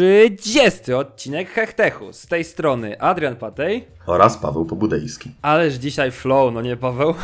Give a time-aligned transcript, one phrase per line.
[0.00, 2.12] 30 odcinek Hechtechu.
[2.12, 3.88] Z tej strony Adrian Patej.
[4.06, 5.30] Oraz Paweł Pobudejski.
[5.42, 7.14] Ależ dzisiaj flow, no nie Paweł?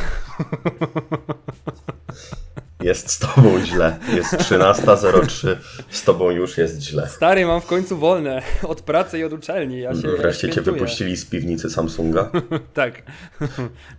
[2.83, 3.99] Jest z tobą źle.
[4.15, 5.57] Jest 13.03.
[5.91, 7.09] Z tobą już jest źle.
[7.09, 9.81] Stary, mam w końcu wolne od pracy i od uczelni.
[9.81, 12.31] Ja się Wreszcie cię wypuścili z piwnicy Samsunga.
[12.75, 13.03] Tak.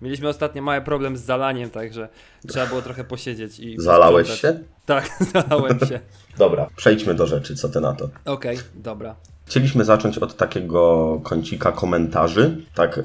[0.01, 2.09] Mieliśmy ostatnio mały problem z zalaniem, także
[2.47, 3.75] trzeba było trochę posiedzieć i.
[3.79, 4.61] Zalałeś posprzątać.
[4.61, 4.69] się?
[4.85, 5.99] Tak, zalałem się.
[6.37, 7.55] Dobra, przejdźmy do rzeczy.
[7.55, 8.09] Co ty na to?
[8.25, 9.15] Okej, dobra.
[9.47, 12.57] Chcieliśmy zacząć od takiego kącika komentarzy.
[12.75, 13.03] Tak e,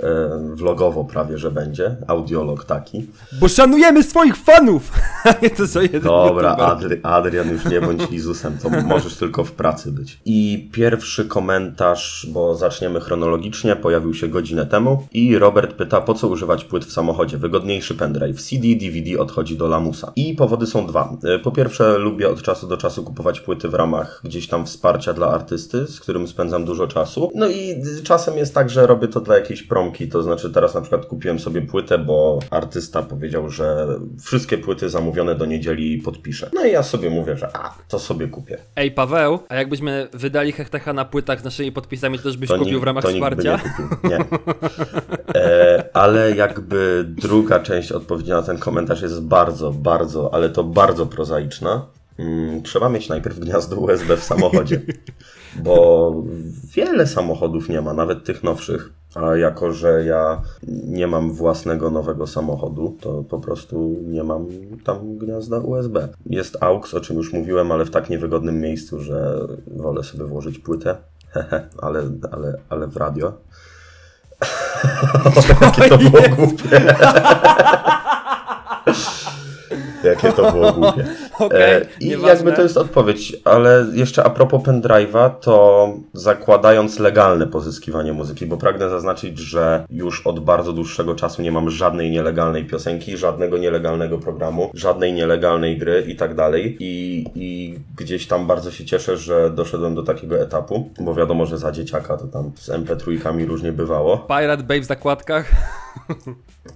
[0.55, 1.97] vlogowo prawie, że będzie.
[2.07, 3.07] Audiolog taki.
[3.41, 4.93] Bo szanujemy swoich fanów!
[5.57, 6.57] To co jeden Dobra.
[6.57, 10.21] Adri Adrian, już nie bądź Lizusem, to możesz tylko w pracy być.
[10.25, 16.29] I pierwszy komentarz, bo zaczniemy chronologicznie, pojawił się godzinę temu i Robert pyta, po co
[16.29, 17.39] używać płyt w samochodzie?
[17.39, 18.43] Wygodniejszy pendrive.
[18.43, 20.13] CD, DVD odchodzi do lamusa.
[20.17, 21.17] I powody są dwa.
[21.25, 25.13] E, Po pierwsze, lubię od czasu do czasu kupować płyty w ramach gdzieś tam wsparcia
[25.13, 27.31] dla artysty, z którym spędzam dużo czasu.
[27.35, 30.81] No i czasem jest tak, że robię to dla jakiejś promki, to znaczy teraz na
[30.81, 33.87] przykład kupiłem sobie płytę, bo artysta powiedział, że
[34.25, 36.51] wszystkie płyty zamówione do niedzieli podpiszę.
[36.55, 38.59] No i ja sobie mówię, że a, to sobie kupię.
[38.77, 42.59] Ej, Paweł, a jakbyśmy wydali Hechtecha na płytach z naszymi podpisami, to też byś To
[42.59, 43.61] kupił w ramach to wsparcia?
[43.65, 44.11] Nie, kupił.
[44.11, 44.19] nie.
[45.35, 51.07] E, ale jakby druga część odpowiedzi na ten komentarz jest bardzo, bardzo, ale to bardzo
[51.07, 51.87] prozaiczna.
[52.19, 54.81] Mm, Trzeba mieć najpierw gniazdo USB w samochodzie,
[55.57, 56.15] bo
[56.77, 58.93] wiele samochodów nie ma, nawet tych nowszych.
[59.15, 60.43] A jako, że ja
[60.87, 64.47] nie mam własnego nowego samochodu, to po prostu nie mam
[64.85, 66.09] tam gniazda USB.
[66.27, 70.59] Jest AUX, o czym już mówiłem, ale w tak niewygodnym miejscu, że wolę sobie włożyć
[70.59, 70.97] płytę.
[71.83, 73.33] Ale, ale, ale w radio.
[75.63, 76.81] Jakie to było głupie.
[80.13, 81.05] Jakie to było głupie.
[81.53, 82.29] E, I nieważne.
[82.29, 88.57] jakby to jest odpowiedź, ale jeszcze a propos pendrive'a, to zakładając legalne pozyskiwanie muzyki, bo
[88.57, 94.19] pragnę zaznaczyć, że już od bardzo dłuższego czasu nie mam żadnej nielegalnej piosenki, żadnego nielegalnego
[94.19, 96.77] programu, żadnej nielegalnej gry i tak dalej.
[96.81, 101.59] I, I gdzieś tam bardzo się cieszę, że doszedłem do takiego etapu, bo wiadomo, że
[101.59, 104.19] za dzieciaka to tam z MP3 różnie bywało.
[104.19, 105.51] Pirate Bay w zakładkach?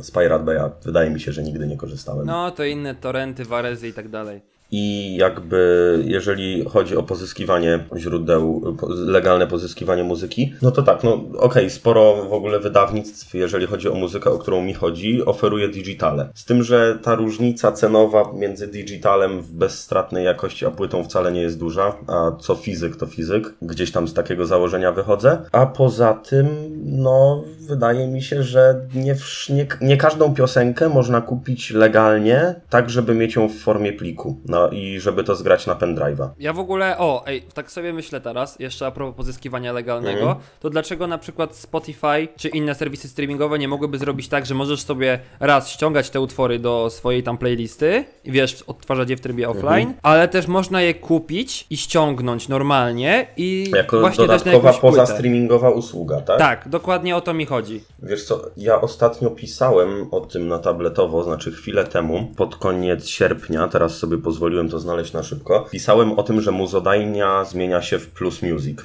[0.01, 2.27] Z Pirate Bay'a wydaje mi się, że nigdy nie korzystałem.
[2.27, 4.43] No, to inne torenty, warezy i tak dalej.
[4.71, 11.71] I jakby jeżeli chodzi o pozyskiwanie źródeł, legalne pozyskiwanie muzyki, no to tak, no okej,
[11.71, 16.29] sporo w ogóle wydawnictw, jeżeli chodzi o muzykę, o którą mi chodzi, oferuje digitale.
[16.35, 21.41] Z tym, że ta różnica cenowa między digitalem w bezstratnej jakości, a płytą wcale nie
[21.41, 23.55] jest duża, a co fizyk, to fizyk.
[23.63, 25.39] Gdzieś tam z takiego założenia wychodzę.
[25.53, 26.47] A poza tym,
[26.85, 29.17] no wydaje mi się, że nie,
[29.51, 34.41] nie, nie każdą piosenkę można kupić legalnie, tak żeby mieć ją w formie pliku.
[34.57, 36.29] No i żeby to zgrać na pendrive'a.
[36.39, 40.37] Ja w ogóle, o, ej, tak sobie myślę teraz, jeszcze a propos pozyskiwania legalnego, Mhm.
[40.61, 44.83] to dlaczego na przykład Spotify czy inne serwisy streamingowe nie mogłyby zrobić tak, że możesz
[44.83, 49.47] sobie raz ściągać te utwory do swojej tam playlisty i wiesz, odtwarzać je w trybie
[49.47, 49.65] Mhm.
[49.67, 54.97] offline, ale też można je kupić i ściągnąć normalnie i Jako właśnie dodatkowa jakąś poza
[55.03, 55.13] płytę.
[55.15, 56.39] streamingowa usługa, tak?
[56.39, 57.81] Tak, dokładnie o to mi chodzi.
[58.03, 63.69] Wiesz co, ja ostatnio pisałem o tym na tabletowo, znaczy chwilę temu, pod koniec sierpnia,
[63.69, 65.67] teraz sobie pozwoliłem to znaleźć na szybko.
[65.71, 68.79] Pisałem o tym, że muzodajnia zmienia się w Plus Music.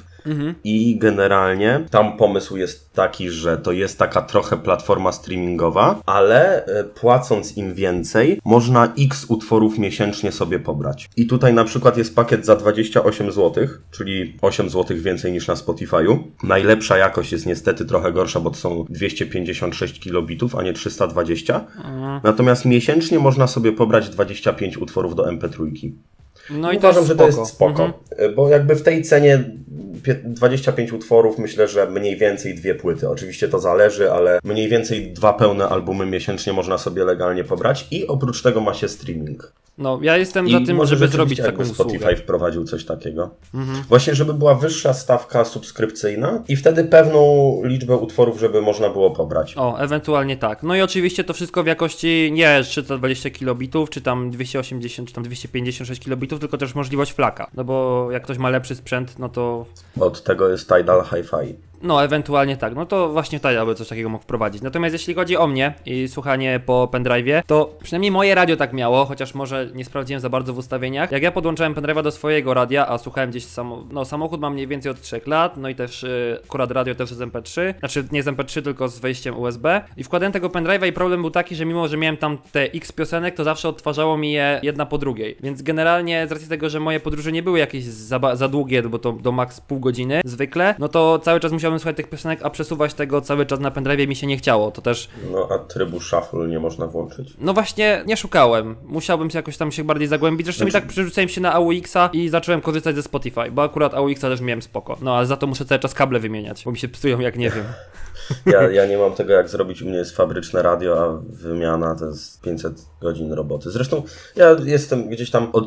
[0.64, 6.84] I generalnie tam pomysł jest taki, że to jest taka trochę platforma streamingowa, ale e,
[6.84, 11.08] płacąc im więcej, można x utworów miesięcznie sobie pobrać.
[11.16, 15.54] I tutaj na przykład jest pakiet za 28 zł, czyli 8 zł więcej niż na
[15.54, 16.18] Spotify'u.
[16.42, 21.64] Najlepsza jakość jest niestety trochę gorsza, bo to są 256 kilobitów, a nie 320.
[22.24, 25.92] Natomiast miesięcznie można sobie pobrać 25 utworów do MP3.
[26.50, 27.84] No i Uważam, to że to jest spoko.
[27.84, 28.34] Mhm.
[28.34, 29.44] bo jakby w tej cenie
[30.24, 33.08] 25 utworów, myślę, że mniej więcej dwie płyty.
[33.08, 38.06] Oczywiście to zależy, ale mniej więcej dwa pełne albumy miesięcznie można sobie legalnie pobrać i
[38.06, 39.52] oprócz tego ma się streaming.
[39.82, 42.16] No, ja jestem I za tym, żeby zrobić taką Spotify usługę.
[42.16, 43.30] wprowadził coś takiego.
[43.54, 43.84] Mhm.
[43.88, 47.22] Właśnie, żeby była wyższa stawka subskrypcyjna i wtedy pewną
[47.64, 49.54] liczbę utworów, żeby można było pobrać.
[49.56, 50.62] O, ewentualnie tak.
[50.62, 55.24] No i oczywiście to wszystko w jakości nie 320 kilobitów, czy tam 280, czy tam
[55.24, 57.50] 256 kilobitów, tylko też możliwość flaka.
[57.54, 59.66] No bo jak ktoś ma lepszy sprzęt, no to
[60.00, 61.71] Od tego jest Tidal Hi-Fi.
[61.82, 62.74] No, ewentualnie tak.
[62.74, 64.62] No to właśnie Taja by coś takiego mógł wprowadzić.
[64.62, 69.04] Natomiast jeśli chodzi o mnie i słuchanie po pendrive'ie, to przynajmniej moje radio tak miało,
[69.04, 71.10] chociaż może nie sprawdziłem za bardzo w ustawieniach.
[71.10, 73.84] Jak ja podłączałem pendrive'a do swojego radia, a słuchałem gdzieś samo...
[73.90, 77.10] No, samochód mam mniej więcej od 3 lat, no i też yy, akurat radio też
[77.10, 77.78] z MP3.
[77.78, 79.82] Znaczy nie z MP3, tylko z wejściem USB.
[79.96, 82.92] I wkładałem tego pendrive'a i problem był taki, że mimo, że miałem tam te x
[82.92, 85.36] piosenek, to zawsze odtwarzało mi je jedna po drugiej.
[85.40, 88.98] Więc generalnie z racji tego, że moje podróże nie były jakieś za, za długie, bo
[88.98, 92.50] to do max pół godziny zwykle, no to cały czas musiałem słuchać tych piosenek, a
[92.50, 94.70] przesuwać tego cały czas na pendrive mi się nie chciało.
[94.70, 97.34] To też, No a trybu shuffle nie można włączyć.
[97.38, 98.76] no właśnie, nie szukałem.
[98.84, 100.46] Musiałbym się jakoś tam się bardziej zagłębić.
[100.46, 103.94] Zresztą i Znaczy- tak przerzucałem się na AUX-a i zacząłem korzystać ze Spotify, bo akurat
[103.94, 104.96] AUX-a też miałem spoko.
[105.02, 107.50] No ale za to muszę cały czas kable wymieniać, bo mi się psują jak nie
[107.50, 107.64] wiem.
[108.46, 112.06] Ja, ja nie mam tego jak zrobić, u mnie jest fabryczne radio, a wymiana to
[112.06, 113.70] jest 500 godzin roboty.
[113.70, 114.02] Zresztą
[114.36, 115.66] ja jestem gdzieś tam od,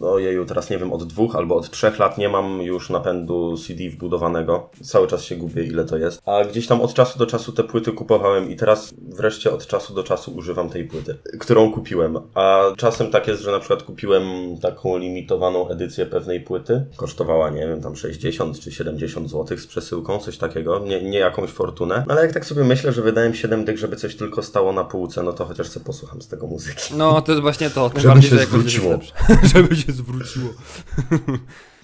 [0.00, 3.90] ojeju, teraz nie wiem, od dwóch albo od trzech lat nie mam już napędu CD
[3.90, 4.70] wbudowanego.
[4.82, 6.22] Cały czas się gubię ile to jest.
[6.26, 9.94] A gdzieś tam od czasu do czasu te płyty kupowałem i teraz wreszcie od czasu
[9.94, 12.18] do czasu używam tej płyty, którą kupiłem.
[12.34, 14.22] A czasem tak jest, że na przykład kupiłem
[14.62, 16.84] taką limitowaną edycję pewnej płyty.
[16.96, 20.78] Kosztowała, nie wiem, tam 60 czy 70 zł z przesyłką, coś takiego.
[20.78, 21.87] Nie, nie jakąś fortunę.
[22.08, 25.22] Ale jak tak sobie myślę, że wydałem 7 dych, żeby coś tylko stało na półce,
[25.22, 26.94] no to chociaż sobie posłucham z tego muzyki.
[26.96, 27.90] No to jest właśnie to.
[27.90, 28.98] tym Żeby bardziej, się że zwróciło.
[29.54, 30.50] Żeby się zwróciło.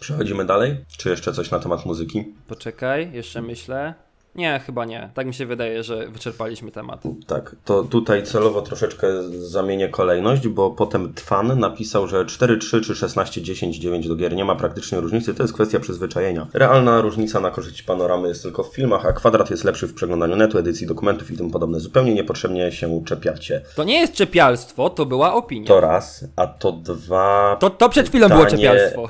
[0.01, 0.85] Przechodzimy dalej?
[0.99, 2.25] Czy jeszcze coś na temat muzyki?
[2.49, 3.95] Poczekaj, jeszcze myślę.
[4.35, 5.11] Nie, chyba nie.
[5.15, 7.03] Tak mi się wydaje, że wyczerpaliśmy temat.
[7.27, 9.07] Tak, to tutaj celowo troszeczkę
[9.39, 15.01] zamienię kolejność, bo potem Twan napisał, że 4.3 czy 16.10.9 do gier nie ma praktycznie
[15.01, 16.47] różnicy, to jest kwestia przyzwyczajenia.
[16.53, 20.37] Realna różnica na korzyść panoramy jest tylko w filmach, a kwadrat jest lepszy w przeglądaniu
[20.37, 21.81] netu, edycji dokumentów i tym podobne.
[21.81, 23.63] Zupełnie niepotrzebnie się czepiacie.
[23.77, 25.67] To nie jest czepialstwo, to była opinia.
[25.67, 27.57] To raz, a to dwa...
[27.61, 29.09] To, to przed chwilą było Pytanie- czepialstwo.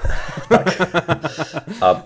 [1.87, 2.03] A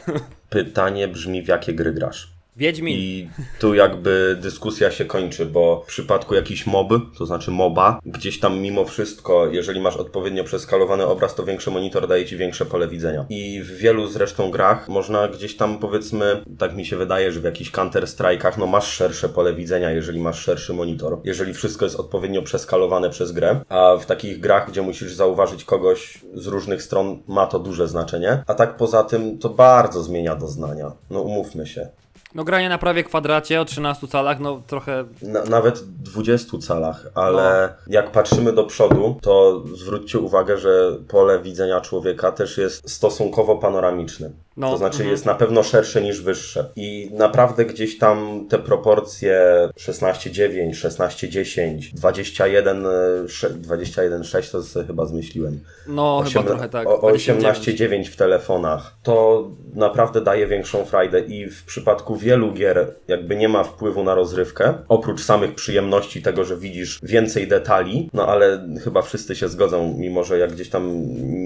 [0.50, 2.38] pytanie brzmi, w jakie gry grasz?
[2.58, 2.96] Wiedźmin.
[2.99, 3.28] I
[3.60, 6.88] tu jakby dyskusja się kończy, bo w przypadku jakiś mob,
[7.19, 12.08] to znaczy moba, gdzieś tam mimo wszystko, jeżeli masz odpowiednio przeskalowany obraz, to większy monitor
[12.08, 13.26] daje ci większe pole widzenia.
[13.28, 17.44] I w wielu zresztą grach można gdzieś tam powiedzmy, tak mi się wydaje, że w
[17.44, 22.00] jakichś Counter Strike'ach no masz szersze pole widzenia, jeżeli masz szerszy monitor, jeżeli wszystko jest
[22.00, 27.19] odpowiednio przeskalowane przez grę, a w takich grach, gdzie musisz zauważyć kogoś z różnych stron,
[27.28, 28.43] ma to duże znaczenie.
[28.46, 30.93] A tak poza tym to bardzo zmienia doznania.
[31.10, 31.88] No umówmy się.
[32.38, 35.05] No granie na prawie kwadracie o 13 calach, no trochę...
[35.23, 41.81] Na, nawet 20 calach, ale jak patrzymy do przodu, to zwróćcie uwagę, że pole widzenia
[41.81, 44.31] człowieka też jest stosunkowo panoramiczne.
[44.58, 45.10] No, to znaczy mhm.
[45.10, 46.70] jest na pewno szersze niż wyższe.
[46.76, 49.40] I naprawdę gdzieś tam te proporcje
[49.76, 52.90] 16,9, 16,10, 21, e,
[53.28, 55.60] sze- 21,6 to sobie chyba zmyśliłem.
[55.87, 56.88] No chyba Osiem- trochę tak.
[56.88, 57.44] O, 29.
[57.44, 58.96] 18,9 w telefonach.
[59.02, 64.14] To naprawdę daje większą frajdę i w przypadku wielu gier jakby nie ma wpływu na
[64.14, 69.94] rozrywkę, oprócz samych przyjemności tego, że widzisz więcej detali, no ale chyba wszyscy się zgodzą,
[69.99, 70.90] mimo że ja gdzieś tam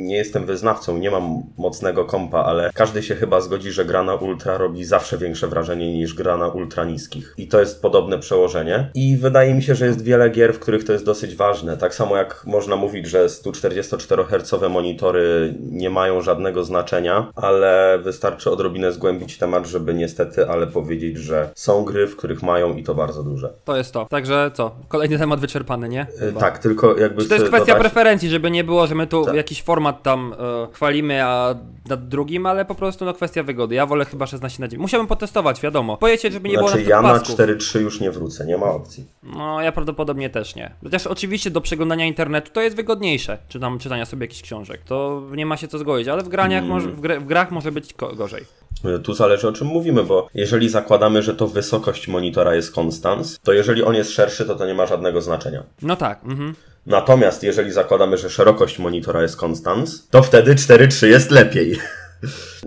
[0.06, 4.14] nie jestem wyznawcą, nie mam mocnego kompa, ale każdy się chyba zgodzi, że gra na
[4.14, 7.34] ultra robi zawsze większe wrażenie niż gra na ultra niskich.
[7.38, 8.90] I to jest podobne przełożenie.
[8.94, 11.76] I wydaje mi się, że jest wiele gier, w których to jest dosyć ważne.
[11.76, 18.50] Tak samo jak można mówić, że 144 Hz monitory nie mają żadnego znaczenia, ale wystarczy
[18.50, 22.94] odrobinę zgłębić temat, żeby niestety, ale powiedzieć, że są gry, w których mają i to
[22.94, 23.52] bardzo duże.
[23.64, 24.06] To jest to.
[24.10, 24.70] Także co?
[24.88, 26.06] Kolejny temat wyczerpany, nie?
[26.19, 26.40] Chyba.
[26.40, 29.25] Tak, tylko jakby Czy to jest kwestia dodać- preferencji, żeby nie było, że my tu
[29.25, 29.34] Tak.
[29.34, 31.54] jakiś format tam e, chwalimy, a
[31.88, 33.75] nad drugim, ale po prostu no kwestia wygody.
[33.75, 34.82] Ja wolę chyba 16 na 9.
[34.82, 35.96] Musiałbym potestować, wiadomo.
[35.96, 37.38] Powiecie, żeby nie Znaczy było ja na na pasków.
[37.38, 39.04] 4.3 już nie wrócę, nie ma opcji.
[39.22, 40.75] No, ja prawdopodobnie też nie.
[40.84, 44.80] Chociaż oczywiście do przeglądania internetu to jest wygodniejsze, czy tam czytania sobie jakichś książek.
[44.84, 47.72] To nie ma się co zgodzić, ale w, graniach może, w, gre, w grach może
[47.72, 48.44] być gorzej.
[48.84, 53.38] E, Tu zależy o czym mówimy, bo jeżeli zakładamy, że to wysokość monitora jest konstans,
[53.42, 55.62] to jeżeli on jest szerszy, to to nie ma żadnego znaczenia.
[55.82, 56.54] No tak, mhm.
[56.87, 61.78] Natomiast jeżeli zakładamy, że szerokość monitora jest konstans, to wtedy 4.3 jest lepiej.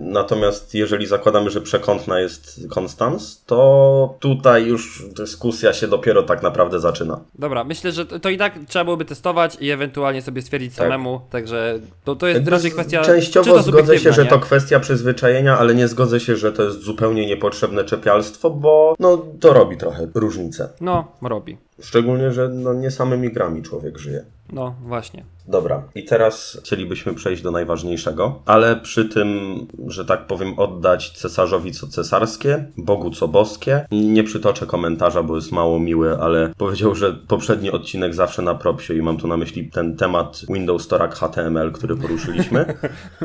[0.00, 6.80] Natomiast jeżeli zakładamy, że przekątna jest konstans, to tutaj już dyskusja się dopiero tak naprawdę
[6.80, 7.20] zaczyna.
[7.34, 10.86] Dobra, myślę, że to, i tak trzeba byłoby testować i ewentualnie sobie stwierdzić Tak.
[10.86, 14.30] samemu, także to, to jest raczej kwestia Częściowo zgodzę się, że nie?
[14.30, 19.26] to kwestia przyzwyczajenia, ale nie zgodzę się, że to jest zupełnie niepotrzebne czepialstwo, bo no,
[19.40, 20.68] to robi trochę różnicę.
[20.80, 21.58] No, robi.
[21.82, 24.24] Szczególnie, że no, nie samymi grami człowiek żyje.
[24.52, 25.24] No, właśnie.
[25.48, 31.72] Dobra, i teraz chcielibyśmy przejść do najważniejszego, ale przy tym, że tak powiem, oddać cesarzowi
[31.72, 33.86] co cesarskie, Bogu co boskie.
[33.90, 38.94] Nie przytoczę komentarza, bo jest mało miły, ale powiedział, że poprzedni odcinek zawsze na propsie
[38.94, 42.74] i mam tu na myśli ten temat Windows Storak HTML, który poruszyliśmy.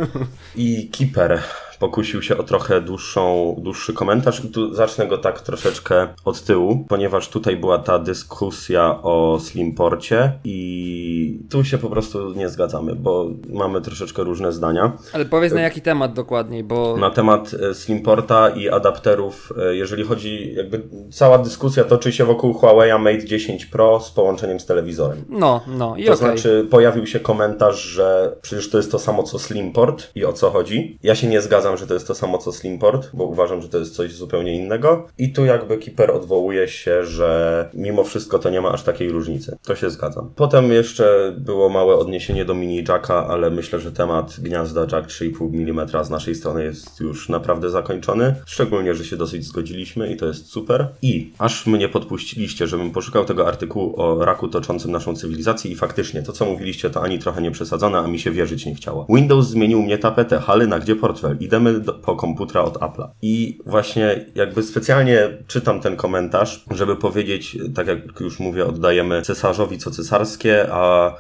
[0.56, 1.42] I Keeper
[1.82, 6.86] pokusił się o trochę dłuższą, dłuższy komentarz i tu zacznę go tak troszeczkę od tyłu,
[6.90, 13.30] ponieważ tutaj była ta dyskusja o Slimporcie i tu się po prostu nie zgadzamy, bo
[13.50, 14.92] mamy troszeczkę różne zdania.
[15.14, 16.98] Ale powiedz na jaki temat dokładniej, bo...
[16.98, 22.54] Na temat e, Slimporta i adapterów, e, jeżeli chodzi, jakby cała dyskusja toczy się wokół
[22.54, 25.26] Huawei Mate 10 Pro z połączeniem z telewizorem.
[25.30, 26.18] No, no i To okej.
[26.18, 30.52] znaczy, pojawił się komentarz, że przecież to jest to samo co Slimport i o co
[30.52, 31.00] chodzi.
[31.04, 33.78] Ja się nie zgadzam, że to jest to samo co Slimport, bo uważam, że to
[33.78, 35.08] jest coś zupełnie innego.
[35.18, 39.58] I tu jakby Keeper odwołuje się, że mimo wszystko to nie ma aż takiej różnicy.
[39.66, 40.32] To się zgadzam.
[40.36, 45.70] Potem jeszcze było małe odniesienie do mini jacka, ale myślę, że temat gniazda jack 3,5
[45.70, 48.36] mm z naszej strony jest już naprawdę zakończony.
[48.46, 50.88] Szczególnie, że się dosyć zgodziliśmy i to jest super.
[51.02, 56.24] I aż mnie podpuściliście, żebym poszukał tego artykułu o raku toczącym naszą cywilizację i faktycznie
[56.24, 59.06] to, co mówiliście, to ani trochę nie przesadzone, a mi się wierzyć nie chciało.
[59.10, 61.38] Windows zmienił mnie tapetę, Halina, gdzie portfel?
[61.82, 63.10] Do, po komputera od Apple'a.
[63.22, 69.78] I właśnie jakby specjalnie czytam ten komentarz, żeby powiedzieć, tak jak już mówię, oddajemy cesarzowi
[69.78, 71.14] co cesarskie, a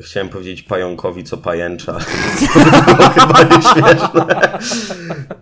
[0.00, 1.98] Chciałem powiedzieć pająkowi, co pajęcza.
[2.98, 4.58] To chyba nieśmieszne.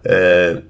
[0.06, 0.62] E,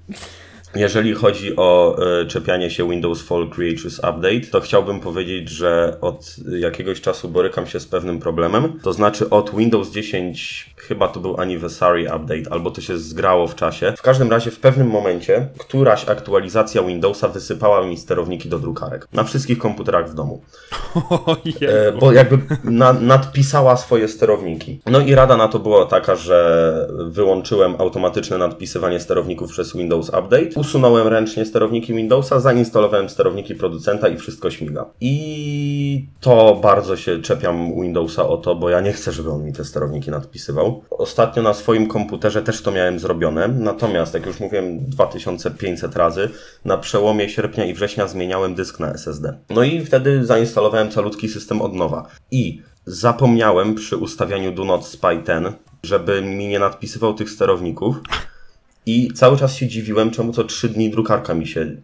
[0.74, 6.36] jeżeli chodzi o e, czepianie się Windows Fall Creatures Update, to chciałbym powiedzieć, że od
[6.58, 8.78] jakiegoś czasu borykam się z pewnym problemem.
[8.82, 13.54] To znaczy od Windows 10, chyba to był Anniversary Update, albo to się zgrało w
[13.54, 13.94] czasie.
[13.96, 19.08] W każdym razie w pewnym momencie któraś aktualizacja Windowsa wysypała mi sterowniki do drukarek.
[19.12, 20.40] Na wszystkich komputerach w domu.
[21.62, 24.80] E, bo jakby na, nadpisała swoje sterowniki.
[24.86, 30.48] No i rada na to była taka, że wyłączyłem automatyczne nadpisywanie sterowników przez Windows Update,
[30.56, 34.86] usunąłem ręcznie sterowniki Windowsa, zainstalowałem sterowniki producenta i wszystko śmiga.
[35.00, 39.52] I to bardzo się czepiam Windowsa o to, bo ja nie chcę, żeby on mi
[39.52, 40.81] te sterowniki nadpisywał.
[40.90, 46.28] Ostatnio na swoim komputerze też to miałem zrobione, natomiast jak już mówiłem 2500 razy,
[46.64, 49.38] na przełomie sierpnia i września zmieniałem dysk na SSD.
[49.50, 52.06] No i wtedy zainstalowałem calutki system od nowa.
[52.30, 57.96] I zapomniałem przy ustawianiu Do Not Spy 10, żeby mi nie nadpisywał tych sterowników.
[58.86, 61.76] I cały czas się dziwiłem, czemu co trzy dni drukarka mi się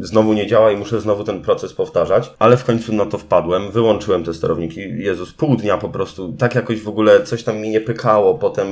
[0.00, 2.32] znowu nie działa i muszę znowu ten proces powtarzać.
[2.38, 4.80] Ale w końcu na to wpadłem, wyłączyłem te sterowniki.
[4.80, 8.68] Jezus, pół dnia po prostu, tak jakoś w ogóle coś tam mi nie pykało, potem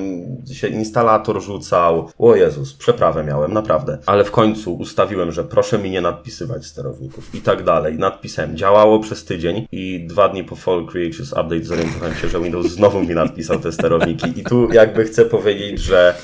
[0.53, 2.09] się instalator rzucał.
[2.19, 3.99] O Jezus, przeprawę miałem, naprawdę.
[4.07, 7.99] Ale w końcu ustawiłem, że proszę mi nie nadpisywać sterowników i tak dalej.
[7.99, 8.57] Nadpisałem.
[8.57, 13.01] Działało przez tydzień i dwa dni po Fall Creatures Update zorientowałem się, że Windows znowu
[13.01, 14.41] mi nadpisał te sterowniki.
[14.41, 16.15] I tu jakby chcę powiedzieć, że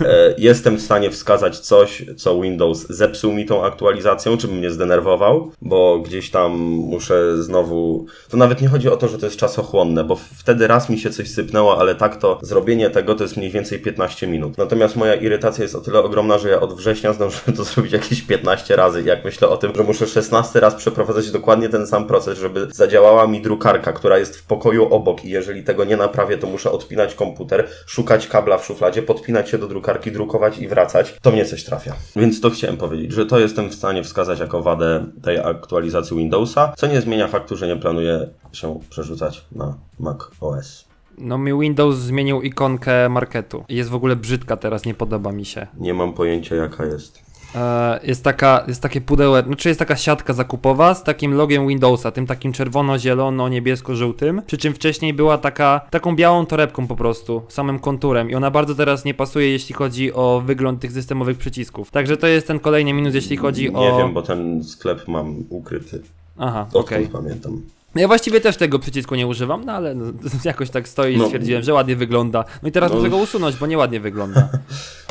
[0.00, 5.52] e, jestem w stanie wskazać coś, co Windows zepsuł mi tą aktualizacją, czy mnie zdenerwował,
[5.62, 8.06] bo gdzieś tam muszę znowu.
[8.30, 11.10] To nawet nie chodzi o to, że to jest czasochłonne, bo wtedy raz mi się
[11.10, 14.58] coś sypnęło, ale tak to zrobienie tego to jest mniej więcej 15 minut.
[14.58, 18.22] Natomiast moja irytacja jest o tyle ogromna, że ja od września zdążyłem to zrobić jakieś
[18.22, 19.02] 15 razy.
[19.02, 23.26] Jak myślę o tym, że muszę 16 raz przeprowadzać dokładnie ten sam proces, żeby zadziałała
[23.26, 27.14] mi drukarka, która jest w pokoju obok i jeżeli tego nie naprawię, to muszę odpinać
[27.14, 30.83] komputer, szukać kabla w szufladzie, podpinać się do drukarki, drukować i wracać,
[31.22, 31.94] to mnie coś trafia.
[32.16, 36.72] Więc to chciałem powiedzieć, że to jestem w stanie wskazać jako wadę tej aktualizacji Windowsa,
[36.76, 40.84] co nie zmienia faktu, że nie planuję się przerzucać na Mac OS.
[41.18, 43.64] No mi Windows zmienił ikonkę marketu.
[43.68, 45.66] Jest w ogóle brzydka teraz, nie podoba mi się.
[45.78, 47.23] Nie mam pojęcia jaka jest.
[47.54, 52.10] E, jest taka, jest takie pudełek, znaczy jest taka siatka zakupowa z takim logiem Windowsa,
[52.10, 58.30] tym takim czerwono-zielono-niebiesko-żółtym, przy czym wcześniej była taka, taką białą torebką po prostu, samym konturem
[58.30, 61.90] i ona bardzo teraz nie pasuje, jeśli chodzi o wygląd tych systemowych przycisków.
[61.90, 63.80] Także to jest ten kolejny minus, jeśli chodzi o...
[63.80, 66.02] Nie wiem, bo ten sklep mam ukryty.
[66.38, 67.06] Aha, okej.
[67.06, 67.62] pamiętam.
[67.94, 70.04] Ja właściwie też tego przycisku nie używam, no ale no,
[70.44, 71.24] jakoś tak stoi i No.
[71.24, 72.44] stwierdziłem, że ładnie wygląda.
[72.62, 72.96] No i teraz No.
[72.96, 74.48] muszę go usunąć, bo nieładnie wygląda.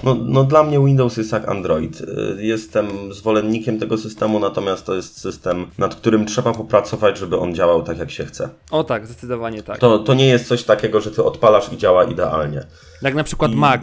[0.03, 2.01] No, no dla mnie Windows jest jak Android.
[2.01, 2.05] Y,
[2.39, 7.83] Jestem zwolennikiem tego systemu, natomiast to jest system, nad którym trzeba popracować, żeby on działał
[7.83, 8.49] tak jak się chce.
[8.71, 9.77] O tak, zdecydowanie tak.
[9.77, 12.63] To, to nie jest coś takiego, że ty odpalasz i działa idealnie.
[13.01, 13.81] Jak na przykład I- Mac.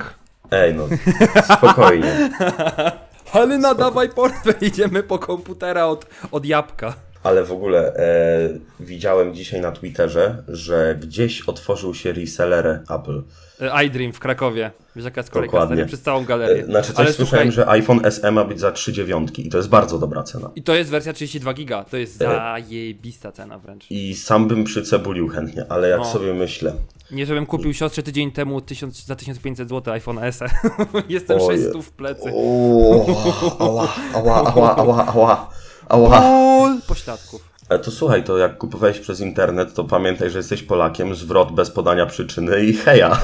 [0.50, 0.88] Ej, no
[1.56, 2.30] spokojnie.
[3.32, 6.94] Halina, dawaj portfel, idziemy po komputera od, od jabłka.
[7.22, 8.48] Ale w ogóle e,
[8.80, 13.22] widziałem dzisiaj na Twitterze, że gdzieś otworzył się reseller Apple.
[13.60, 14.70] E, iDream w Krakowie.
[14.96, 15.86] Wiesz jaka jest kolejka Dokładnie.
[15.86, 16.62] przez całą galerię.
[16.62, 19.50] E, Znaczy coś Ale słyszałem, słuchaj, że iPhone SE ma być za 3 dziewiątki i
[19.50, 20.50] to jest bardzo dobra cena.
[20.56, 22.24] I to jest wersja 32 giga, to jest E.
[22.24, 23.90] zajebista cena wręcz.
[23.90, 26.04] I sam bym przycebulił chętnie, ale jak No.
[26.04, 26.72] sobie myślę,
[27.10, 30.46] Nie żebym kupił siostrze tydzień temu 1000, za 1500 zł iPhone SE.
[31.08, 31.58] Jestem Oje.
[31.58, 32.32] 600 w plecy.
[32.34, 33.06] O,
[33.58, 35.50] ała, ała, ała, ała,
[35.90, 36.22] ała,
[36.88, 37.50] pośladków.
[37.68, 41.70] Ale to słuchaj, to jak kupowałeś przez internet, to pamiętaj, że jesteś Polakiem, zwrot bez
[41.70, 43.20] podania przyczyny i heja.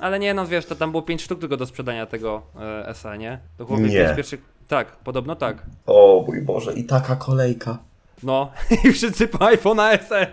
[0.00, 3.16] Ale nie, no wiesz, to tam było 5 sztuk tylko do sprzedania tego e, SA,
[3.16, 3.38] nie?
[3.58, 4.04] To chłopie Nie.
[4.04, 4.40] pięć pierwszych...
[4.68, 5.62] Tak, podobno tak.
[5.86, 7.78] O mój Boże, i taka kolejka.
[8.22, 8.52] No,
[8.84, 10.26] i wszyscy po iPhone'a SE.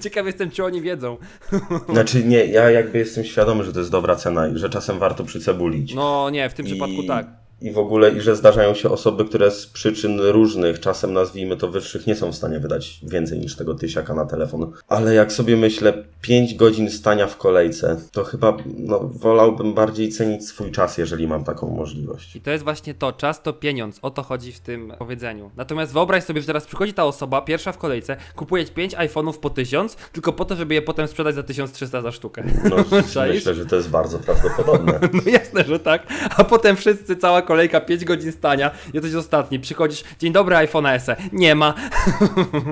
[0.00, 1.16] Ciekaw jestem, czy oni wiedzą.
[1.92, 5.24] Znaczy nie, ja jakby jestem świadomy, że to jest dobra cena i że czasem warto
[5.24, 5.94] przycebulić.
[5.94, 7.26] No nie, w tym przypadku tak.
[7.60, 11.68] I w ogóle, i że zdarzają się osoby, które z przyczyn różnych, czasem nazwijmy to
[11.68, 14.72] wyższych, nie są w stanie wydać więcej niż tego tysiaka na telefon.
[14.88, 20.48] Ale jak sobie myślę, 5 godzin stania w kolejce, to chyba no, wolałbym bardziej cenić
[20.48, 22.36] swój czas, jeżeli mam taką możliwość.
[22.36, 25.50] I to jest właśnie to, czas to pieniądz, o to chodzi w tym powiedzeniu.
[25.56, 29.50] Natomiast wyobraź sobie, że teraz przychodzi ta osoba, pierwsza w kolejce, kupuje 5 iPhone'ów po
[29.50, 32.42] 1000, tylko po to, żeby je potem sprzedać za 1300 za sztukę.
[32.70, 32.76] No,
[33.28, 35.00] myślę, że to jest bardzo prawdopodobne.
[35.12, 36.06] No jasne, że tak.
[36.36, 41.16] A potem wszyscy, cała kolejka, 5 godzin stania, jesteś ostatni, przychodzisz, dzień dobry iPhone SE,
[41.32, 41.74] nie ma.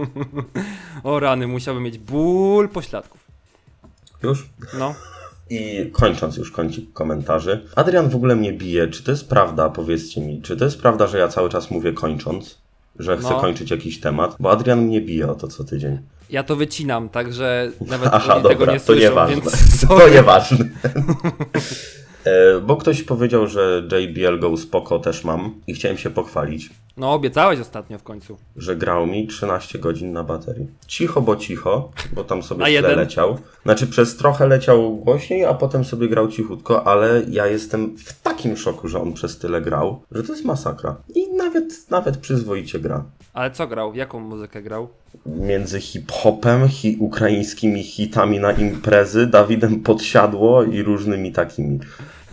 [1.05, 3.21] o rany, musiałbym mieć ból pośladków.
[4.23, 4.47] Już?
[4.79, 4.95] No.
[5.51, 7.67] I kończąc już kącik komentarzy.
[7.77, 8.89] Adrian w ogóle mnie bije.
[8.89, 9.69] Czy to jest prawda?
[9.69, 10.43] Powiedzcie mi.
[10.43, 12.59] Czy to jest prawda, że ja cały czas mówię kończąc?
[12.99, 13.41] Że chcę No.
[13.41, 14.37] kończyć jakiś temat?
[14.41, 15.99] Bo Adrian mnie bije o to co tydzień.
[16.31, 19.37] Ja to wycinam, także nawet Aha, oni tego dobra, nie to słyszą, nieważne.
[19.37, 20.65] więc To nieważne.
[22.29, 27.13] E, Bo ktoś powiedział, że JBL Go spoko też mam i chciałem się pochwalić, No
[27.13, 28.37] obiecałeś ostatnio w końcu.
[28.57, 30.67] że grał mi 13 godzin na baterii.
[30.87, 32.97] Cicho, bo cicho, bo tam sobie A źle jeden?
[32.99, 33.39] leciał.
[33.65, 38.57] Znaczy przez trochę leciał głośniej, a potem sobie grał cichutko, ale ja jestem w takim
[38.57, 40.97] szoku, że on przez tyle grał, że to jest masakra.
[41.15, 43.05] I nawet, nawet przyzwoicie gra.
[43.33, 43.95] Ale co grał?
[43.95, 44.89] Jaką muzykę grał?
[45.27, 51.79] Między hip-hopem, hi ukraińskimi hitami na imprezy, Dawidem Podsiadło i różnymi takimi.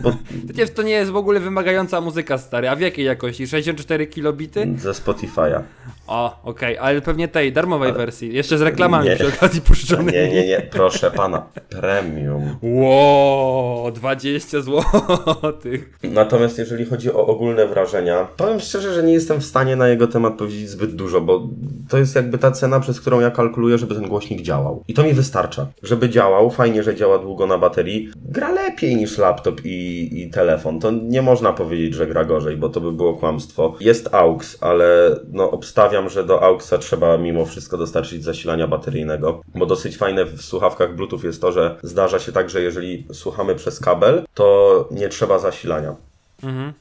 [0.00, 0.12] Bo
[0.44, 2.68] Przecież to nie jest w ogóle wymagająca muzyka, stary.
[2.68, 3.46] A w jakiej jakości?
[3.46, 4.74] 64 kilobity?
[4.78, 5.60] ze Spotify'a.
[6.06, 8.34] O, okej, ale pewnie tej darmowej wersji.
[8.34, 9.16] Jeszcze z reklamami Nie.
[9.16, 10.12] przy okazji puszczonymi.
[10.12, 12.56] Nie, nie, nie, proszę pana, premium.
[12.62, 15.98] Ło, 20 złotych.
[16.02, 20.06] Natomiast jeżeli chodzi o ogólne wrażenia, powiem szczerze, że nie jestem w stanie na jego
[20.06, 21.48] temat powiedzieć zbyt dużo, bo
[21.88, 24.84] to jest jakby ta cena, przez którą ja kalkuluję, żeby ten głośnik działał.
[24.88, 25.66] I to mi wystarcza.
[25.82, 30.80] Żeby działał, fajnie, że działa długo na baterii, gra lepiej niż laptop i, i telefon.
[30.80, 33.76] To nie można powiedzieć, że gra gorzej, bo to by było kłamstwo.
[33.80, 39.66] Jest AUX, ale no obstawiam, że do AUXa trzeba mimo wszystko dostarczyć zasilania bateryjnego, bo
[39.66, 43.80] dosyć fajne w słuchawkach Bluetooth jest to, że zdarza się tak, że jeżeli słuchamy przez
[43.80, 45.96] kabel, to nie trzeba zasilania.
[46.42, 46.72] Mhm.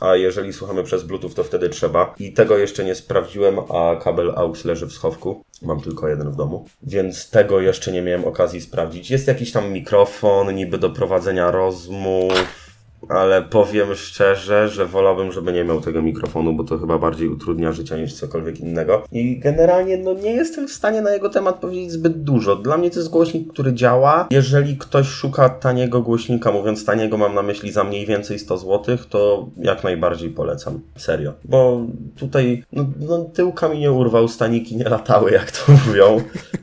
[0.00, 2.14] A jeżeli słuchamy przez Bluetooth, to wtedy trzeba.
[2.18, 5.44] I tego jeszcze nie sprawdziłem, a kabel AUX leży w schowku.
[5.62, 9.10] Mam tylko jeden w domu, więc tego jeszcze nie miałem okazji sprawdzić.
[9.10, 12.63] Jest jakiś tam mikrofon, niby do prowadzenia rozmów,
[13.08, 17.72] ale powiem szczerze, że wolałbym, żeby nie miał tego mikrofonu, bo to chyba bardziej utrudnia
[17.72, 19.02] życie niż cokolwiek innego.
[19.12, 22.56] I generalnie, no nie jestem w stanie na jego temat powiedzieć zbyt dużo.
[22.56, 24.26] Dla mnie to jest głośnik, który działa.
[24.30, 28.96] Jeżeli ktoś szuka taniego głośnika, mówiąc taniego, mam na myśli za mniej więcej 100 zł,
[29.10, 30.80] to jak najbardziej polecam.
[30.96, 31.32] Serio.
[31.44, 31.80] Bo
[32.16, 36.20] tutaj, no, no tyłka mi nie urwał, staniki nie latały, jak to mówią.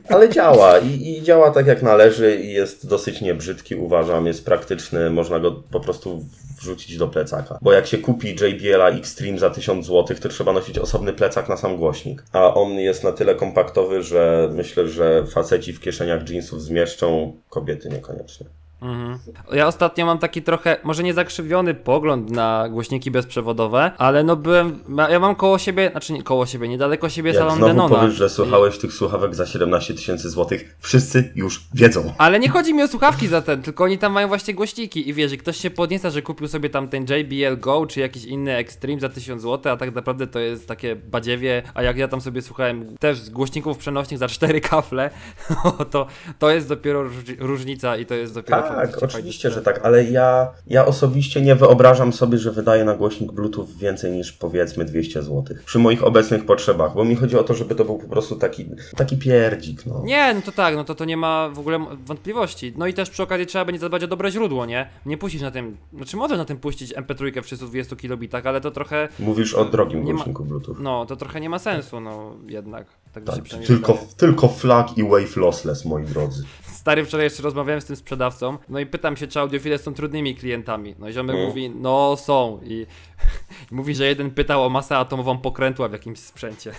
[0.08, 4.26] Ale działa i, i działa tak jak należy i jest dosyć niebrzydki, uważam.
[4.26, 6.24] Jest praktyczny, można go po prostu
[6.60, 7.58] wrzucić do plecaka.
[7.62, 11.56] Bo jak się kupi JBL-a Extreme za 1000 zł, to trzeba nosić osobny plecak na
[11.56, 12.24] sam głośnik.
[12.32, 17.88] A on jest na tyle kompaktowy, że myślę, że faceci w kieszeniach jeansów zmieszczą, kobiety
[17.88, 18.46] niekoniecznie.
[18.82, 19.18] Mhm.
[19.52, 24.78] Ja ostatnio mam taki trochę, może nie zakrzywiony pogląd na głośniki bezprzewodowe, ale no byłem,
[25.10, 27.96] ja mam koło siebie, znaczy nie koło siebie, niedaleko siebie Jak salon znowu Denona.
[27.96, 32.14] powiesz, że słuchałeś tych słuchawek za 17 tysięcy złotych, wszyscy już wiedzą.
[32.18, 35.14] Ale nie chodzi mi o słuchawki za ten, tylko oni tam mają właśnie głośniki i
[35.14, 38.56] wiesz, i ktoś się podnieca, że kupił sobie tam ten JBL Go czy jakiś inny
[38.56, 42.20] Extreme za 1000 zł, a tak naprawdę to jest takie badziewie, a jak ja tam
[42.20, 45.10] sobie słuchałem też głośników przenośnych za 4 kafle,
[45.90, 46.06] to,
[46.38, 49.80] to jest dopiero róż- różnica i to jest dopiero Tak, faktycznie oczywiście, fajny że tak,
[49.84, 54.84] ale ja, ja osobiście nie wyobrażam sobie, że wydaję na głośnik Bluetooth więcej niż powiedzmy
[54.84, 55.44] 200 zł.
[55.64, 58.66] Przy moich obecnych potrzebach, bo mi chodzi o to, żeby to był po prostu taki,
[58.96, 60.02] taki pierdzik, no.
[60.04, 62.72] Nie, no to tak, no to to nie ma w ogóle wątpliwości.
[62.76, 64.88] No i też przy okazji trzeba będzie zadbać o dobre źródło, nie?
[65.06, 68.70] Nie puścić na tym, znaczy możesz na tym puścić MP3 w 320 kilobitach, ale to
[68.70, 70.76] trochę, Mówisz o drogim Nie ma- głośniku Bluetooth.
[70.80, 72.86] no to trochę nie ma sensu, no jednak.
[73.12, 73.34] Tak, Tak,
[73.66, 74.08] tylko, wydaje.
[74.16, 76.44] tylko flag i wave lossless, moi drodzy.
[76.62, 80.34] Stary, wczoraj jeszcze rozmawiałem z tym sprzedawcą, no i pytam się, czy audiofile są trudnymi
[80.36, 80.94] klientami.
[80.98, 81.48] No i ziomek Mm.
[81.48, 82.86] mówi, no są i
[83.70, 86.72] Mówi, że jeden pytał o masę atomową pokrętła w jakimś sprzęcie.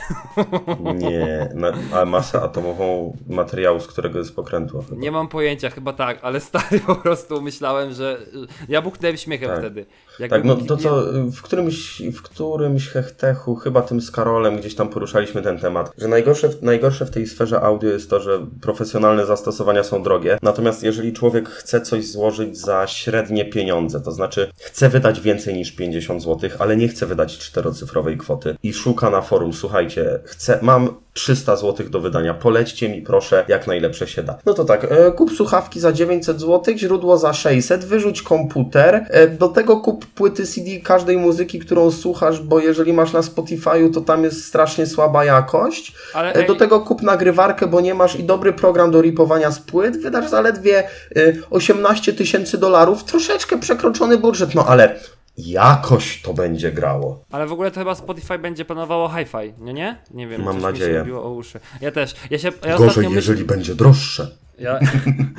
[0.95, 4.81] Nie, na, a masę atomową materiału, z którego jest pokrętło.
[4.81, 5.01] Chyba.
[5.01, 8.25] Nie mam pojęcia, chyba tak, ale stary po prostu myślałem, że...
[8.69, 9.59] Ja buchnąłem śmiechem Tak.
[9.59, 9.85] wtedy.
[10.19, 14.75] Jakby Tak, no to co, w którymś, w którymś hechtechu, chyba tym z Karolem, gdzieś
[14.75, 19.25] tam poruszaliśmy ten temat, że najgorsze, najgorsze w tej sferze audio jest to, że profesjonalne
[19.25, 24.89] zastosowania są drogie, natomiast jeżeli człowiek chce coś złożyć za średnie pieniądze, to znaczy chce
[24.89, 29.53] wydać więcej niż 50 zł, ale nie chce wydać czterocyfrowej kwoty i szuka na forum,
[29.53, 34.37] słuchajcie, chcę, mam 300 zł do wydania, polećcie mi proszę jak najlepsze się da.
[34.45, 39.27] No to tak, e, kup słuchawki za 900 zł, źródło za 600, wyrzuć komputer, e,
[39.27, 44.01] do tego kup płyty CD każdej muzyki, którą słuchasz, bo jeżeli masz na Spotify'u, to
[44.01, 45.93] tam jest strasznie słaba jakość.
[46.13, 49.59] Ale E, Do tego kup nagrywarkę, bo nie masz i dobry program do ripowania z
[49.59, 50.83] płyt, wydasz zaledwie
[51.15, 54.99] e, 18 tysięcy dolarów, troszeczkę przekroczony budżet, no ale
[55.37, 57.25] jakoś to będzie grało.
[57.31, 59.97] ale w ogóle to chyba Spotify będzie planowało hi-fi, nie nie?
[60.11, 61.05] Nie wiem, Mam coś Mi nadzieję.
[61.05, 61.59] się o uszy.
[61.81, 62.15] Ja też.
[62.29, 64.37] Ja się ja Gorzej, jeżeli będzie droższe.
[64.59, 64.79] Ja,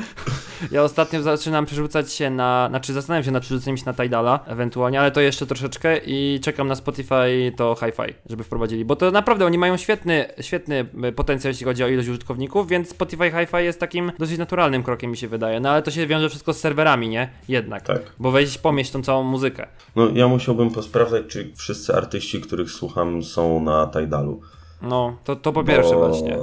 [0.72, 5.00] ja ostatnio zaczynam przerzucać się na, znaczy zastanawiam się nad przerzuceniem się na Tidala ewentualnie,
[5.00, 9.46] ale to jeszcze troszeczkę i czekam na Spotify to hi-fi, żeby wprowadzili, bo to naprawdę
[9.46, 13.80] oni mają świetny, świetny y, potencjał jeśli chodzi o ilość użytkowników, więc Spotify hi-fi jest
[13.80, 17.08] takim dosyć naturalnym krokiem mi się wydaje, no ale to się wiąże wszystko z serwerami,
[17.08, 17.28] nie?
[17.48, 17.82] Jednak.
[17.82, 18.02] Tak.
[18.18, 19.66] Bo weź pomieść tą całą muzykę.
[19.96, 24.40] No ja musiałbym posprawdzać, czy wszyscy artyści, których słucham są na Tidalu.
[24.82, 26.38] No, to, to po pierwsze Bo, właśnie.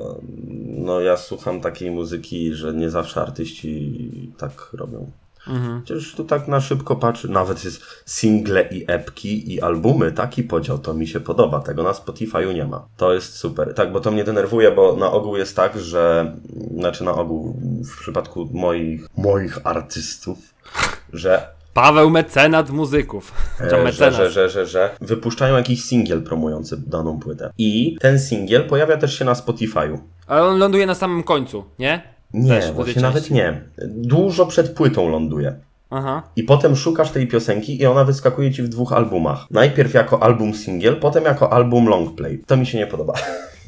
[0.77, 5.11] No ja słucham takiej muzyki, że nie zawsze artyści tak robią.
[5.47, 5.81] Mhm.
[5.83, 10.77] Przecież tu tak na szybko patrzy, nawet jest single i epki i albumy, taki podział,
[10.77, 12.85] to mi się podoba, tego na Spotify'u nie ma.
[12.97, 13.73] To jest super.
[13.73, 16.35] Tak, bo to mnie denerwuje, bo na ogół jest tak, że,
[16.77, 20.37] znaczy na ogół w przypadku moich, moich artystów,
[21.13, 23.33] że Paweł mecenat muzyków.
[23.61, 27.51] E, że, że, że, że, że wypuszczają jakiś singiel promujący daną płytę.
[27.57, 29.97] I ten singiel pojawia też się na Spotify'u.
[30.27, 32.01] Ale on ląduje na samym końcu, nie?
[32.33, 33.61] Nie, Też właśnie nawet nie.
[33.87, 35.55] Dużo przed płytą ląduje.
[35.89, 36.23] Aha.
[36.35, 39.45] I potem szukasz tej piosenki i ona wyskakuje ci w dwóch albumach.
[39.51, 42.43] Najpierw jako album singiel, potem jako album longplay.
[42.47, 43.13] To mi się nie podoba,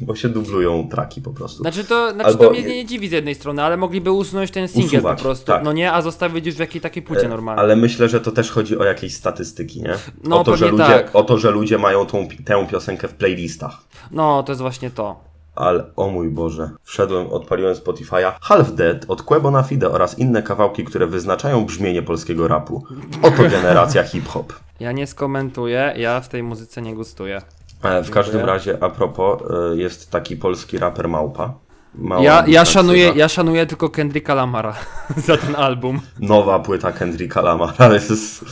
[0.03, 1.61] bo się dublują traki po prostu.
[1.61, 4.67] Znaczy to, znaczy Albo- to mnie nie dziwi z jednej strony, ale mogliby usunąć ten
[4.67, 5.63] singiel Usuwać, po prostu, tak.
[5.63, 7.65] no nie, a zostawić już w jakiej takiej płycie normalnej.
[7.65, 9.93] Ale myślę, że to też chodzi o jakieś statystyki, nie?
[10.23, 11.15] No, o, to, że ludzie, tak.
[11.15, 13.77] o to, że ludzie mają tą, tę piosenkę w playlistach.
[14.11, 15.33] No, to jest właśnie to.
[15.55, 20.43] Ale o mój Boże, wszedłem, odpaliłem Spotify'a Half Dead od Quebo na Fide oraz inne
[20.43, 22.83] kawałki, które wyznaczają brzmienie polskiego rapu.
[23.21, 24.53] Oto generacja hip-hop.
[24.79, 27.41] Ja nie skomentuję, ja w tej muzyce nie gustuję.
[27.83, 28.53] E, W każdym Dziękuję.
[28.53, 29.41] razie, a propos,
[29.73, 31.53] e, jest taki polski raper Małpa.
[31.95, 34.73] Mała Ja, ja, szanuję, ja szanuję tylko Kendricka Lamara
[35.27, 36.01] za ten album.
[36.19, 38.45] Nowa płyta Kendricka Lamara, jest,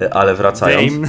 [0.00, 0.92] e, ale wracając.
[0.94, 1.08] Dame.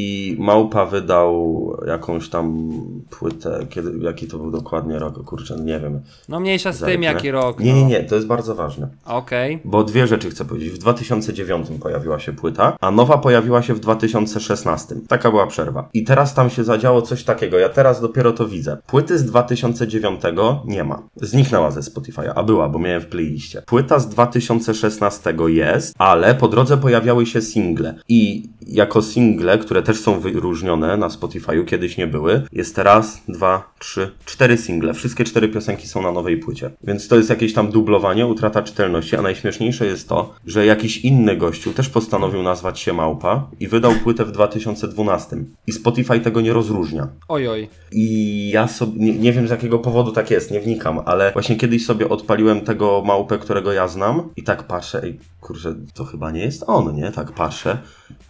[0.00, 2.72] I Małpa wydał jakąś tam
[3.10, 6.00] płytę, kiedy, jaki to był dokładnie rok, kurczę, nie wiem.
[6.28, 7.60] No mniejsza z tym, jaki rok.
[7.60, 7.78] Nie, no.
[7.78, 8.88] nie, nie, to jest bardzo ważne.
[9.06, 9.60] Okej.
[9.64, 10.70] Bo dwie rzeczy chcę powiedzieć.
[10.70, 14.94] W 2009 pojawiła się płyta, a nowa pojawiła się w 2016.
[15.08, 15.88] Taka była przerwa.
[15.94, 17.58] I teraz tam się zadziało coś takiego.
[17.58, 18.76] Ja teraz dopiero to widzę.
[18.86, 20.20] Płyty z 2009
[20.64, 21.02] nie ma.
[21.16, 23.62] Zniknęła ze Spotify'a, a była, bo miałem w playliście.
[23.66, 27.94] Płyta z 2016 jest, ale po drodze pojawiały się single.
[28.08, 33.74] I jako single, które też są wyróżnione na Spotify'u, kiedyś nie były, jest raz, dwa,
[33.78, 34.94] trzy, cztery single.
[34.94, 36.70] Wszystkie cztery piosenki są na nowej płycie.
[36.84, 41.36] Więc to jest jakieś tam dublowanie, utrata czytelności, a najśmieszniejsze jest to, że jakiś inny
[41.36, 45.36] gościu też postanowił nazwać się Małpa i wydał płytę w 2012.
[45.66, 47.08] I Spotify tego nie rozróżnia.
[47.28, 47.68] Oj, oj.
[47.92, 51.56] I ja sobie, nie, nie wiem z jakiego powodu tak jest, nie wnikam, ale właśnie
[51.56, 56.30] kiedyś sobie odpaliłem tego małpę, którego ja znam i tak patrzę, ej, kurczę, to chyba
[56.30, 57.12] nie jest on, nie?
[57.12, 57.78] Tak patrzę.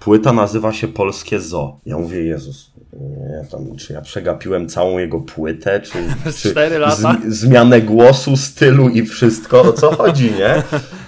[0.00, 1.76] Płyta nazywa się Polskie Zo.
[1.86, 5.98] Ja mówię, Jezus, nie, tam, czy ja przegapiłem całą jego płytę, czy,
[6.42, 7.16] czy lata?
[7.28, 10.62] zmianę głosu, stylu i wszystko, o co chodzi, nie?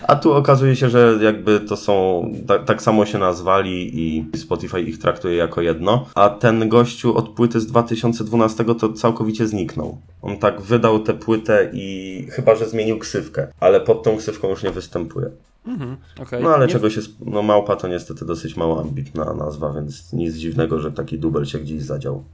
[0.08, 4.80] A tu okazuje się, że jakby to są, tak, tak samo się nazwali i Spotify
[4.80, 9.98] ich traktuje jako jedno, a ten gościu od płyty z 2012 to całkowicie zniknął.
[10.22, 14.62] On tak wydał tę płytę i chyba, że zmienił ksywkę, ale pod tą ksywką już
[14.62, 15.30] nie występuje.
[15.70, 16.42] Mhm, okej.
[16.42, 20.34] No ale Nie- czegoś jest, no małpa to niestety dosyć mało ambitna nazwa, więc nic
[20.34, 22.24] dziwnego, że taki dubel się gdzieś zadział.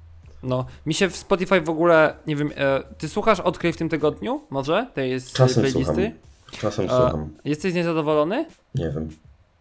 [0.42, 3.88] No, mi się w Spotify w ogóle, nie wiem, e, ty słuchasz Odkryj w tym
[3.88, 4.40] tygodniu?
[4.50, 4.86] Może?
[4.94, 5.84] Tej jest Czasem playlisty?
[5.94, 6.12] słucham.
[6.60, 8.46] Czasem E, słucham, jesteś niezadowolony?
[8.74, 9.08] nie wiem.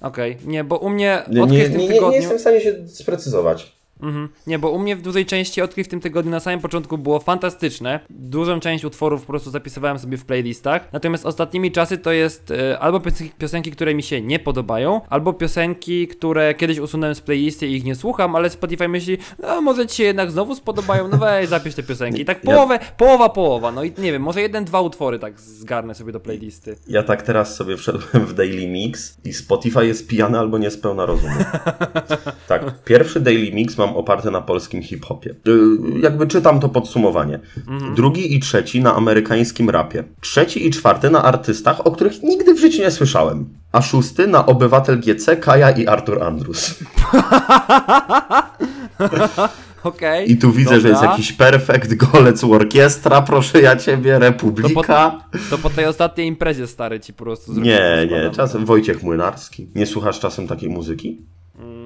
[0.02, 2.10] Okej, nie, bo u mnie Nie, Odkryj nie, w tym nie, nie, tygodniu...
[2.12, 3.75] nie jestem w stanie się sprecyzować.
[4.02, 4.30] Mhm.
[4.48, 7.20] Nie, bo u mnie w dużej części odkryj w tym tygodniu na samym początku było
[7.20, 8.00] fantastyczne.
[8.10, 10.94] Dużą część utworów po prostu zapisywałem sobie w playlistach.
[10.94, 15.34] Natomiast ostatnimi czasy to jest e, albo piosenki, piosenki, które mi się nie podobają, albo
[15.34, 19.88] piosenki, które kiedyś usunąłem z playlisty i ich nie słucham, ale Spotify myśli, no może
[19.88, 22.22] ci się jednak znowu spodobają, no weź zapisz te piosenki.
[22.22, 23.72] I tak połowę, połowa, połowa.
[23.72, 26.76] No i nie wiem, może jeden, dwa utwory tak zgarnę sobie do playlisty.
[26.88, 31.36] Ja tak teraz sobie wszedłem w Daily Mix i Spotify jest pijany albo niespełna rozumu.
[32.48, 35.30] tak, pierwszy Daily Mix mam oparty na polskim hip-hopie.
[35.30, 37.40] Y, Jakby czytam to podsumowanie.
[37.96, 40.04] Drugi i trzeci na amerykańskim rapie.
[40.22, 43.50] Trzeci i czwarty na artystach, o których nigdy w życiu nie słyszałem.
[43.72, 46.76] A szósty na obywatel GC, Kaja i Artur Andrus.
[49.84, 50.32] Okej.
[50.32, 51.12] I tu widzę, że jest dobra.
[51.12, 55.20] jakiś perfekt golec orkiestra, proszę ja ciebie, Republika.
[55.50, 59.04] To po tej ostatniej imprezie stary ci po prostu zrobił Nie, to nie, czasem Wojciech
[59.04, 59.68] Młynarski.
[59.76, 61.22] Nie słuchasz czasem takiej muzyki?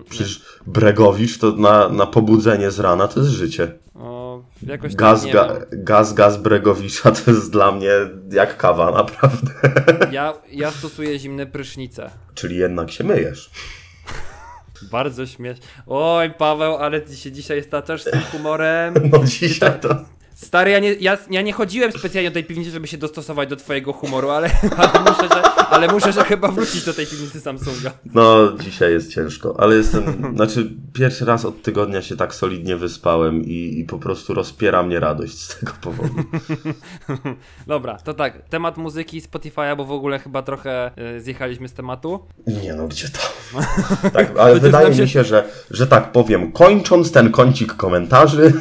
[0.09, 3.71] Przecież Bregowicz to na, na pobudzenie z rana to jest życie.
[3.95, 7.91] O, jakoś Gaz, tak, nie ga, gaz, gaz Bregowicza to jest dla mnie
[8.31, 9.51] jak kawa, naprawdę.
[10.11, 12.09] Ja, ja stosuję zimne prysznice.
[12.33, 13.49] Czyli jednak się myjesz.
[14.91, 15.65] Bardzo śmieszne.
[15.87, 18.93] Oj, Paweł, ale ty się dzisiaj staczasz z tym humorem.
[19.11, 19.89] No dzisiaj to...
[20.43, 23.55] Stary, ja nie, ja, ja nie chodziłem specjalnie do tej piwnicy, żeby się dostosować do
[23.55, 27.91] twojego humoru, ale, ale, muszę, że, ale muszę, że chyba wrócić do tej piwnicy Samsunga.
[28.13, 30.33] No, dzisiaj jest ciężko, ale jestem...
[30.35, 34.99] Znaczy, pierwszy raz od tygodnia się tak solidnie wyspałem i, i po prostu rozpiera mnie
[34.99, 36.13] radość z tego powodu.
[37.67, 42.19] Dobra, to tak, temat muzyki Spotify'a, bo w ogóle chyba trochę y, zjechaliśmy z tematu.
[42.63, 43.19] Nie no, gdzie to?
[44.09, 48.53] Tak, ale wydaje się- mi się, że, że tak powiem, kończąc ten kącik komentarzy...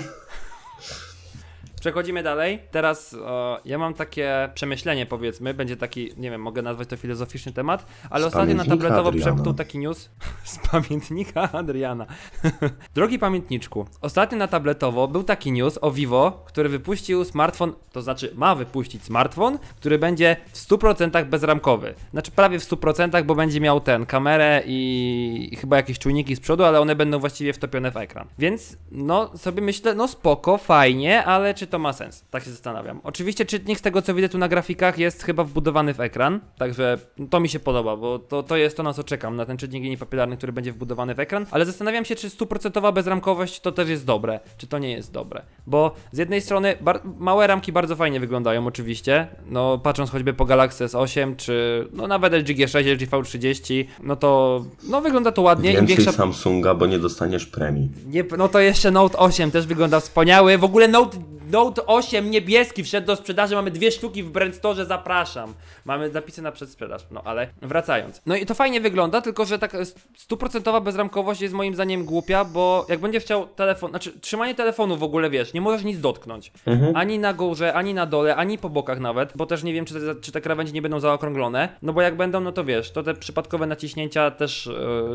[1.80, 2.58] Przechodzimy dalej.
[2.70, 7.52] Teraz o, ja mam takie przemyślenie, powiedzmy, będzie taki, nie wiem, mogę nazwać to filozoficzny
[7.52, 9.54] temat, ale Z ostatnio na tabletowo Adriana.
[9.54, 10.10] taki news
[10.44, 12.06] z pamiętnika Adriana.
[12.94, 18.32] Drogi pamiętniczku, ostatnio na tabletowo był taki news o Vivo, który wypuścił smartfon, to znaczy
[18.34, 21.94] ma wypuścić smartfon, który będzie w 100% bezramkowy.
[22.10, 26.64] Znaczy prawie w 100%, bo będzie miał ten, kamerę i chyba jakieś czujniki z przodu,
[26.64, 28.28] ale one będą właściwie wtopione w ekran.
[28.38, 32.24] Więc no sobie myślę, no spoko, fajnie, ale czy to ma sens?
[32.30, 33.00] Tak się zastanawiam.
[33.04, 36.98] Oczywiście czytnik z tego co widzę tu na grafikach jest chyba wbudowany w ekran, także
[37.30, 39.82] to mi się podoba, bo to, to jest to na co czekam, na ten czytnik
[39.82, 43.88] linii papilarny, który będzie wbudowany w ekran, ale zastanawiam się czy stuprocentowa bezramkowość to też
[43.88, 46.74] jest dobre, czy to nie jest dobre, bo z jednej strony
[47.18, 52.32] małe ramki bardzo fajnie wyglądają oczywiście, no patrząc choćby po Galaxy S8, czy no nawet
[52.32, 56.12] LG G6, LG V30, no to no wygląda to ładnie, im Więcej większa...
[56.12, 57.88] Samsunga, bo nie dostaniesz premii.
[58.06, 60.58] Nie, no to jeszcze Note 8 też wygląda wspaniały.
[60.58, 61.18] W ogóle Note,
[61.50, 63.54] Note 8 niebieski wszedł do sprzedaży.
[63.54, 65.54] Mamy dwie sztuki w Brand Store, zapraszam.
[65.84, 67.02] Mamy zapisy na przedsprzedaż.
[67.10, 68.22] No ale wracając.
[68.26, 69.76] No i to fajnie wygląda, tylko że tak
[70.16, 75.02] stuprocentowa bezramkowość jest moim zdaniem głupia, bo jak będziesz chciał telefon, znaczy trzymanie telefonu w
[75.02, 76.52] ogóle wiesz, nie możesz nic dotknąć.
[76.94, 79.94] Ani na górze, ani na dole, ani po bokach nawet, bo też nie wiem, czy
[79.94, 81.68] te, czy te krawędzie nie będą zaokrąglone.
[81.82, 84.66] No bo jak będą, no to wiesz, to te przypadkowe naciśnięcia też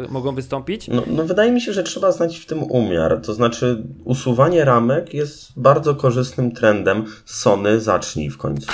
[0.01, 0.87] yy, mogą wystąpić.
[0.87, 3.21] No, no wydaje mi się, że trzeba znać w tym umiar.
[3.21, 7.05] To znaczy, usuwanie ramek jest bardzo korzystnym trendem.
[7.25, 8.71] Sony, zacznij w końcu.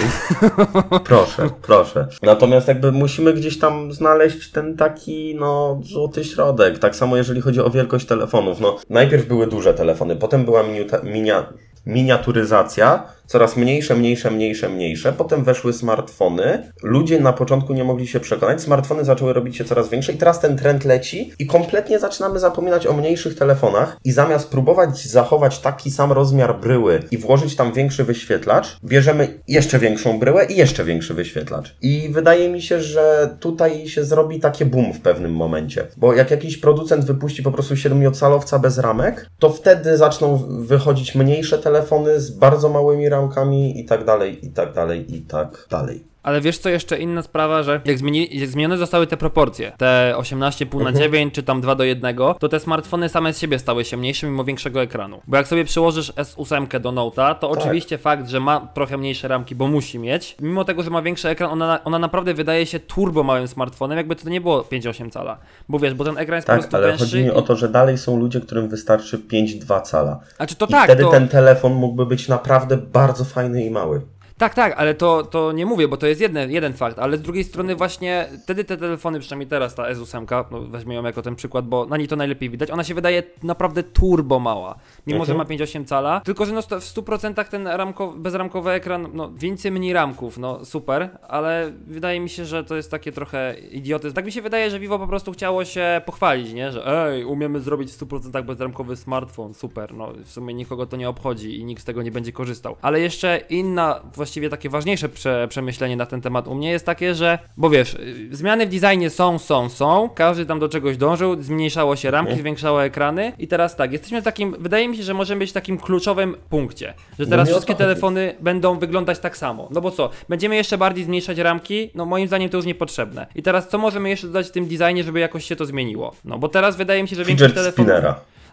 [1.04, 2.08] proszę, proszę.
[2.22, 6.80] Natomiast jakby musimy gdzieś tam znaleźć ten taki, no, złoty środek.
[6.80, 8.60] Tak samo jeżeli chodzi o wielkość telefonów.
[8.60, 11.54] No, najpierw były duże telefony, potem była miniuta, minia,
[11.90, 15.14] miniaturyzacja, coraz mniejsze, mniejsze, mniejsze, mniejsze.
[15.14, 16.72] Potem weszły smartfony.
[16.84, 18.62] Ludzie na początku nie mogli się przekonać.
[18.62, 22.88] Smartfony zaczęły robić się coraz większe i teraz ten trend leci i kompletnie zaczynamy zapominać
[22.88, 28.04] o mniejszych telefonach i zamiast próbować zachować taki sam rozmiar bryły i włożyć tam większy
[28.04, 31.76] wyświetlacz, bierzemy jeszcze większą bryłę i jeszcze większy wyświetlacz.
[31.82, 35.88] I wydaje mi się, że tutaj się zrobi takie boom w pewnym momencie.
[35.98, 41.58] Bo jak jakiś producent wypuści po prostu siedmiocalowca bez ramek, to wtedy zaczną wychodzić mniejsze
[41.58, 41.79] telefony
[42.20, 46.04] z bardzo małymi ramkami i tak dalej, i tak dalej, i tak dalej.
[46.24, 50.14] Ale wiesz co, jeszcze inna sprawa, że jak, zmieni, jak zmienione zostały te proporcje, te
[50.18, 53.86] 18,5 na 9 czy tam 2 do 1, to te smartfony same z siebie stały
[53.86, 55.22] się mniejsze mimo większego ekranu.
[55.28, 59.56] Bo jak sobie przyłożysz S8 do Note'a, to oczywiście fakt, że ma trochę mniejsze ramki,
[59.56, 63.24] bo musi mieć, mimo tego, że ma większy ekran, ona, ona naprawdę wydaje się turbo
[63.24, 65.38] małym smartfonem, jakby to nie było 5,8 cala.
[65.70, 67.06] Bo wiesz, bo ten ekran jest po Tak, prostu ale węższy.
[67.06, 70.20] chodzi mi o to, że dalej są ludzie, którym wystarczy 5,2 cala.
[70.38, 71.12] Znaczy to I tak, wtedy to...
[71.12, 74.02] ten telefon mógłby być naprawdę bardzo fajny i mały.
[74.40, 77.22] Tak, tak, ale to, to nie mówię, bo to jest jedne, jeden fakt, ale z
[77.22, 81.36] drugiej strony właśnie wtedy te telefony, przynajmniej teraz ta S8, no weźmy ją jako ten
[81.36, 84.76] przykład, bo na niej to najlepiej widać, ona się wydaje naprawdę turbo mała,
[85.08, 85.60] mimo że ma Mhm.
[85.60, 90.38] 5,8 cala, tylko że no w 100% ten ramko, bezramkowy ekran, no więcej mniej ramków,
[90.38, 94.16] no super, ale wydaje mi się, że to jest takie trochę idiotyzm.
[94.16, 97.62] Tak mi się wydaje, że Vivo po prostu chciało się pochwalić, nie, że ej, umiemy
[97.62, 101.82] zrobić w 100% bezramkowy smartfon, super, no w sumie nikogo to nie obchodzi i nikt
[101.82, 102.76] z tego nie będzie korzystał.
[102.82, 107.16] Ale jeszcze inna, właściwie takie ważniejsze prze, przemyślenie na ten temat u mnie jest takie,
[107.16, 111.44] że, bo wiesz, y, zmiany w designie są, są, są, każdy tam do czegoś dążył,
[111.44, 115.14] zmniejszało się ramki, zwiększało ekrany i teraz tak, jesteśmy w takim, wydaje mi się, że
[115.14, 119.20] możemy być w takim kluczowym punkcie, że teraz nie o to wszystkie telefony będą wyglądać
[119.20, 119.68] tak samo.
[119.72, 121.92] No bo co, będziemy jeszcze bardziej zmniejszać ramki?
[121.96, 123.28] No moim zdaniem to już niepotrzebne.
[123.36, 126.16] I teraz co możemy jeszcze dodać w tym designie, żeby jakoś się to zmieniło?
[126.26, 127.94] No bo teraz wydaje mi się, że większość telefonów...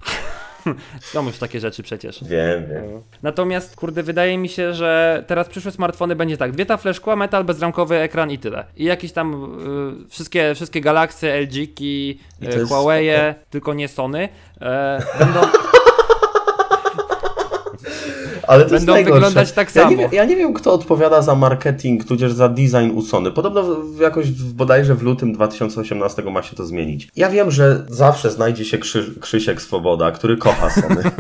[1.12, 2.24] Są już takie rzeczy przecież.
[2.24, 3.02] Wiem, wiem.
[3.22, 7.44] Natomiast, kurde, wydaje mi się, że teraz przyszłe smartfony będzie tak, dwie tafle szkła, metal,
[7.44, 8.64] bezramkowy ekran i tyle.
[8.76, 9.44] I jakieś tam
[10.04, 11.48] y, wszystkie, wszystkie Galaxy, y,
[12.40, 13.08] jest Huawei,
[13.50, 14.28] tylko nie Sony,
[14.60, 15.40] e, będą...
[18.46, 19.14] Ale to jest Będą najgorsze.
[19.14, 19.90] wyglądać tak Ja samo.
[19.90, 23.30] nie, wiem, ja nie wiem, kto odpowiada za marketing, tudzież za design u Sony.
[23.30, 27.08] Podobno w, jakoś w, bodajże w lutym 2018 ma się to zmienić.
[27.16, 31.02] Ja wiem, że zawsze znajdzie się Krzy, Krzysiek Swoboda, który kocha Sony.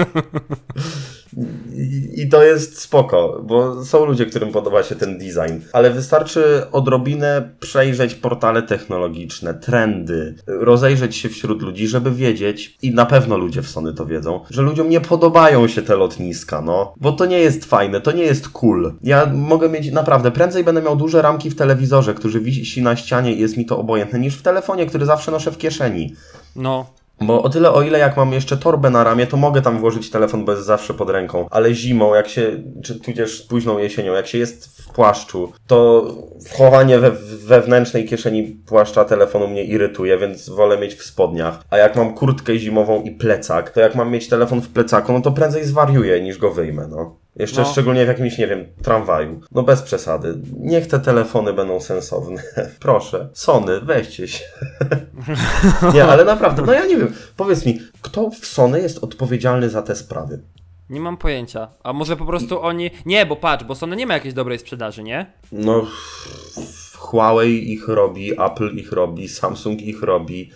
[2.14, 7.50] I, to jest spoko, bo są ludzie, którym podoba się ten design, ale wystarczy odrobinę
[7.60, 13.68] przejrzeć portale technologiczne, trendy, rozejrzeć się wśród ludzi, żeby wiedzieć, i na pewno ludzie w
[13.68, 17.64] Sony to wiedzą, że ludziom nie podobają się te lotniska, no, bo to nie jest
[17.64, 18.92] fajne, to nie jest cool.
[19.02, 23.32] Ja mogę mieć, naprawdę, prędzej będę miał duże ramki w telewizorze, który wisi na ścianie
[23.32, 26.14] i jest mi to obojętne, niż w telefonie, który zawsze noszę w kieszeni.
[26.56, 26.86] No,
[27.20, 30.10] Bo o tyle, o ile jak mam jeszcze torbę na ramię, to mogę tam włożyć
[30.10, 31.46] telefon, bo jest zawsze pod ręką.
[31.50, 36.06] Ale zimą, jak się, czy tudzież późną jesienią, jak się jest w płaszczu, to
[36.50, 37.10] wchowanie we,
[37.46, 41.64] wewnętrznej kieszeni płaszcza telefonu mnie irytuje, więc wolę mieć w spodniach.
[41.70, 45.20] A jak mam kurtkę zimową i plecak, to jak mam mieć telefon w plecaku, no
[45.20, 47.25] to prędzej zwariuję niż go wyjmę, no.
[47.36, 47.68] Jeszcze No.
[47.68, 49.40] szczególnie w jakimś, nie wiem, tramwaju.
[49.52, 50.38] No bez przesady.
[50.58, 52.42] Niech te telefony będą sensowne.
[52.80, 53.28] Proszę.
[53.32, 54.44] Sony, weźcie się.
[55.94, 57.12] nie, ale naprawdę, no ja nie wiem.
[57.36, 60.40] Powiedz mi, kto w Sony jest odpowiedzialny za te sprawy?
[60.90, 61.68] nie mam pojęcia.
[61.82, 62.90] A może po prostu oni...
[63.06, 65.26] Nie, bo patrz, bo Sony nie ma jakiejś dobrej sprzedaży, nie?
[65.52, 65.86] No,
[66.98, 70.50] Huawei ich robi, Apple ich robi, Samsung ich robi.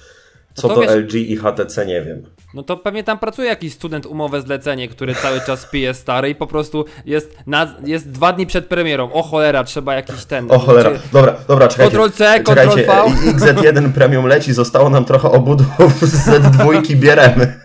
[0.55, 2.23] Co No to do wiesz- LG i HTC nie wiem.
[2.54, 6.34] No to pewnie tam pracuje jakiś student umowę zlecenie, który cały czas pije stary i
[6.34, 9.12] po prostu jest, na, jest dwa dni przed premierą.
[9.12, 10.50] O cholera, trzeba jakiś ten.
[10.50, 11.96] O cholera, Czy- dobra, dobra, czekajcie.
[11.96, 13.32] Ctrl-C, czekajcie, Ctrl-V.
[13.32, 15.66] XZ1 Premium leci, zostało nam trochę obudów
[16.02, 17.60] z Z2 bieremy.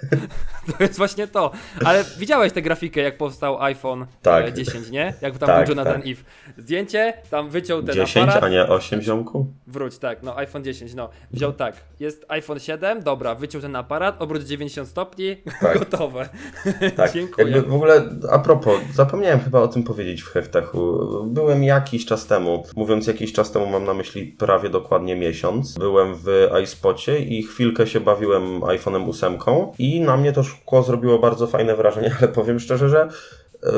[0.77, 1.51] To jest właśnie to.
[1.85, 4.47] Ale widziałeś tę grafikę, jak powstał iPhone Tak.
[4.47, 5.13] e, 10, nie?
[5.21, 6.05] Jak tam Tak, był Jonathan tak.
[6.07, 6.23] If.
[6.57, 8.43] Zdjęcie, tam wyciął ten 10, aparat.
[8.43, 9.47] a nie 8 ziomku?
[9.67, 11.09] Wróć, tak, no iPhone 10, no.
[11.31, 11.75] Wziął tak.
[11.99, 15.79] Jest iPhone 7, dobra, wyciął ten aparat, obrót 90 stopni, Tak.
[15.79, 16.29] gotowe.
[16.95, 17.47] Tak, Dziękuję.
[17.49, 20.99] jakby w ogóle, a propos, zapomniałem chyba o tym powiedzieć w Heftechu.
[21.27, 25.73] Byłem jakiś czas temu, mówiąc jakiś czas temu, mam na myśli prawie dokładnie miesiąc.
[25.77, 29.37] Byłem w iSpocie i chwilkę się bawiłem iPhone'em 8
[29.79, 33.07] i na mnie to szkło zrobiło bardzo fajne wrażenie, ale powiem szczerze, że e,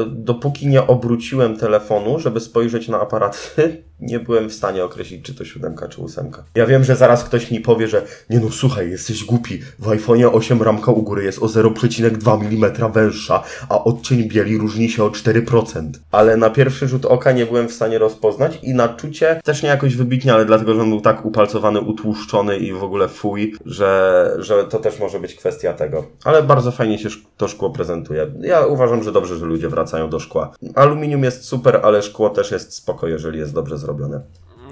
[0.07, 5.45] dopóki nie obróciłem telefonu, żeby spojrzeć na aparaty, nie byłem w stanie określić, czy to
[5.45, 6.43] siódemka, czy ósemka.
[6.55, 9.60] Ja wiem, że zaraz ktoś mi powie, że nie no słuchaj, jesteś głupi.
[9.79, 14.89] W iPhone'ie 8 ramka u góry jest o 0,2 mm węższa, a odcień bieli różni
[14.89, 15.91] się o 4%.
[16.12, 19.69] Ale na pierwszy rzut oka nie byłem w stanie rozpoznać i na czucie też nie
[19.69, 24.31] jakoś wybitnie, ale dlatego, że on był tak upalcowany, utłuszczony i w ogóle fuj, że,
[24.39, 26.05] że to też może być kwestia tego.
[26.23, 28.31] Ale bardzo fajnie się to szkło prezentuje.
[28.41, 30.51] Ja uważam, że dobrze, że ludzie wracają do szkła.
[30.75, 33.87] Aluminium jest super, ale szkło też jest spoko, jeżeli jest dobrze zrobione.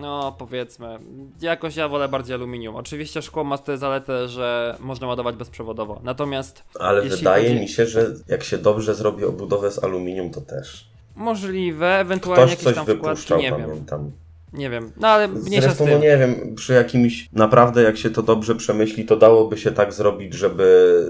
[0.01, 0.99] No, powiedzmy.
[1.41, 2.75] Jakoś ja wolę bardziej aluminium.
[2.75, 5.99] Oczywiście szkło ma tę zaletę, że można ładować bezprzewodowo.
[6.04, 10.41] Natomiast Ale wydaje chodzi- mi się, że jak się dobrze zrobi obudowę z aluminium, to
[10.41, 10.89] też.
[11.15, 13.86] możliwe, ewentualnie Ktoś jakieś coś tam wkładki, nie wiem.
[14.57, 14.91] Nie wiem.
[14.97, 15.93] No ale mniejsza z Zresztą, tym.
[15.93, 19.93] no nie wiem, przy jakimś, naprawdę jak się to dobrze przemyśli, to dałoby się tak
[19.93, 21.05] zrobić, żeby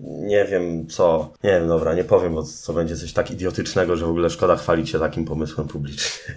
[0.00, 4.06] nie wiem co, nie wiem, dobra, nie powiem, bo co będzie coś tak idiotycznego, że
[4.06, 6.34] w ogóle szkoda chwalić się takim pomysłem publicznie.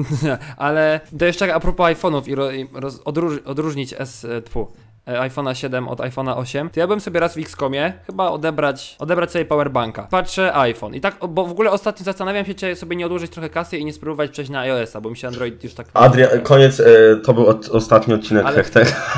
[0.56, 4.60] Ale to jeszcze a propos iPhone'ów i, ro, i roz, odróż, odróżnić S, e, tfu,
[4.60, 8.96] e, iPhone'a 7 od iPhone'a 8, to ja bym sobie raz w Xcomie chyba odebrać,
[8.98, 10.02] odebrać sobie powerbanka.
[10.10, 13.50] Patrzę iPhone i tak, bo w ogóle ostatnio zastanawiam się, czy sobie nie odłożyć trochę
[13.50, 15.86] kasy i nie spróbować przejść na iOS-a, bo mi się Android już tak...
[15.94, 18.64] Adrian, koniec, e, to był od, ostatni odcinek Ale-.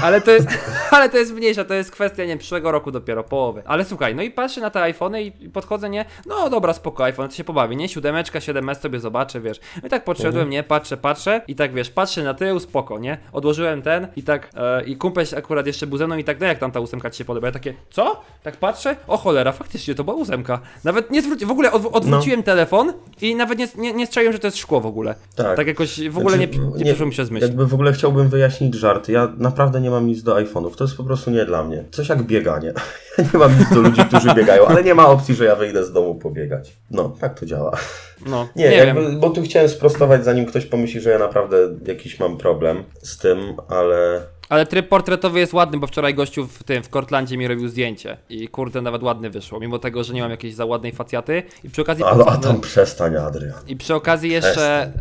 [0.03, 0.49] Ale to jest,
[0.90, 3.62] ale to jest mniejsza, to jest kwestia, nie wiem, przyszłego roku dopiero, połowy.
[3.66, 7.29] Ale słuchaj, no i patrzę na te iPhony i podchodzę, nie, no dobra, spoko, iPhone,
[7.29, 9.61] to się pobawi, nie, siódemeczka, 7S sobie zobaczę, wiesz.
[9.83, 13.18] No i tak podszedłem, nie, patrzę, patrzę i tak, wiesz, patrzę na tył, spoko, nie,
[13.33, 16.46] odłożyłem ten i tak, e, i kumpel akurat jeszcze był ze mną i tak, no
[16.46, 18.20] jak tam ta ósemka ci się podoba, ja takie, co?
[18.42, 20.60] Tak patrzę, o cholera, faktycznie, to była ósemka.
[20.84, 24.38] Nawet nie zwróci, w ogóle odw- odwróciłem telefon i nawet nie, nie, nie strzeliłem, że
[24.38, 25.14] to jest szkło w ogóle.
[25.37, 25.56] Tak.
[25.56, 27.46] Tak jakoś w ogóle nie, Znaczy, nie, przeszło mi przez myśl.
[27.46, 29.08] Jakby w ogóle chciałbym wyjaśnić żart.
[29.08, 30.74] Ja naprawdę nie mam nic do iPhone'ów.
[30.74, 31.84] To jest po prostu nie dla mnie.
[31.90, 32.72] Coś jak bieganie.
[33.18, 35.84] Ja nie mam nic do ludzi, którzy biegają, ale nie ma opcji, że ja wyjdę
[35.84, 36.76] z domu pobiegać.
[36.90, 37.70] No, tak to działa.
[38.26, 39.20] No, Nie, nie jakby, wiem.
[39.20, 41.56] bo tu chciałem sprostować, zanim ktoś pomyśli, że ja naprawdę
[41.87, 46.63] jakiś mam problem z tym, ale Ale tryb portretowy jest ładny, bo wczoraj gościu w
[46.63, 48.17] tym, w Cortlandzie mi robił zdjęcie.
[48.29, 51.42] I kurde, nawet ładnie wyszło, mimo tego, że nie mam jakiejś za ładnej facjaty.
[51.65, 52.05] I przy okazji...
[52.05, 53.59] a, a tam przestań, Adrian.
[53.67, 54.92] I przy okazji jeszcze...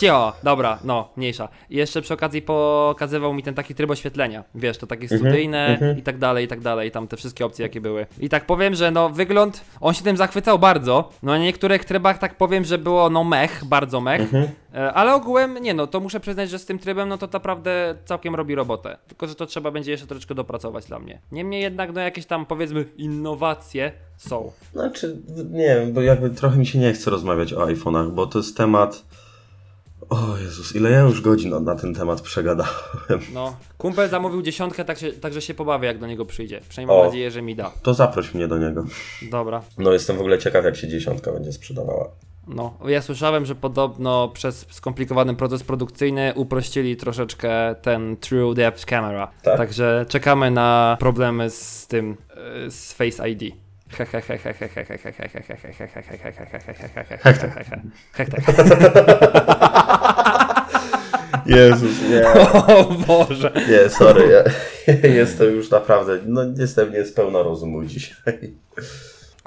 [0.00, 1.48] Cio, dobra, no, mniejsza.
[1.70, 4.44] I jeszcze przy okazji pokazywał mi ten taki tryb oświetlenia.
[4.54, 6.90] Wiesz, to takie Mhm, studyjne i tak dalej, i tak dalej.
[6.90, 8.06] Tam te wszystkie opcje, jakie były.
[8.18, 9.64] I tak powiem, że no, wygląd...
[9.80, 11.10] On się tym zachwycał bardzo.
[11.22, 14.20] No, na niektórych trybach tak powiem, że było no mech, bardzo mech.
[14.20, 14.48] Mhm.
[14.74, 17.94] E, Ale ogółem, nie no, to muszę przyznać, że z tym trybem, no to naprawdę
[18.04, 18.98] całkiem robi robotę.
[19.08, 21.20] Tylko, że to trzeba będzie jeszcze troszeczkę dopracować dla mnie.
[21.32, 24.52] Niemniej jednak, no jakieś tam, powiedzmy, innowacje są.
[24.72, 25.16] Znaczy,
[25.50, 28.56] nie wiem, bo jakby trochę mi się nie chce rozmawiać o iPhone'ach, bo to jest
[28.56, 29.04] temat...
[30.10, 33.20] O Jezus, ile ja już godzin na, na ten temat przegadałem.
[33.34, 36.60] No, kumpel zamówił dziesiątkę, tak się, także się pobawię, jak do niego przyjdzie.
[36.68, 37.08] Przynajmniej mam O.
[37.08, 37.70] nadzieję, że mi da.
[37.82, 38.84] To zaproś mnie do niego.
[39.30, 39.62] Dobra.
[39.78, 42.08] No jestem w ogóle ciekaw, jak się dziesiątka będzie sprzedawała.
[42.46, 49.30] No, ja słyszałem, że podobno przez skomplikowany proces produkcyjny uprościli troszeczkę ten True Depth Camera.
[49.42, 49.56] Tak?
[49.56, 52.16] Także czekamy na problemy z tym,
[52.66, 53.54] y, z Face ID.
[61.46, 62.28] Jezus, nie.
[62.76, 63.52] O Boże.
[63.68, 64.44] Nie, sorry, ja
[65.20, 68.54] jestem już naprawdę, no jestem niespełna rozumu dzisiaj.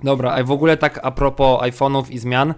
[0.04, 2.54] Dobra, a w ogóle tak a propos iPhone'ów i zmian.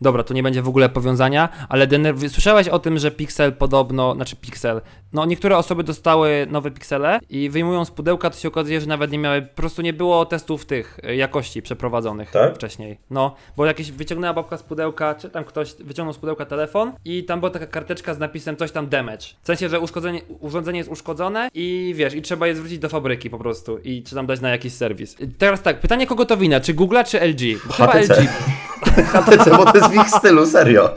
[0.00, 2.20] Dobra, tu nie będzie w ogóle powiązania, ale denerw...
[2.32, 4.80] słyszałeś o tym, że Pixel podobno, znaczy Pixel,
[5.12, 9.12] no niektóre osoby dostały nowe Pixele i wyjmują z pudełka, to się okazuje, że nawet
[9.12, 12.54] nie miały, po prostu nie było testów tych y, jakości przeprowadzonych Tak?
[12.54, 12.98] wcześniej.
[13.10, 17.24] No, bo jakieś wyciągnęła babka z pudełka, czy tam ktoś wyciągnął z pudełka telefon i
[17.24, 19.26] tam była taka karteczka z napisem coś tam damage.
[19.42, 23.30] W sensie, że uszkodzenie, urządzenie jest uszkodzone i wiesz, i trzeba je zwrócić do fabryki
[23.30, 25.16] po prostu i czy tam dać na jakiś serwis.
[25.38, 27.66] Teraz tak, pytanie kogo to wina, czy Google'a, czy LG?
[27.66, 28.22] Bo chyba HTC.
[28.22, 28.28] LG.
[29.12, 30.90] HTC, bo to jest w ich stylu, serio.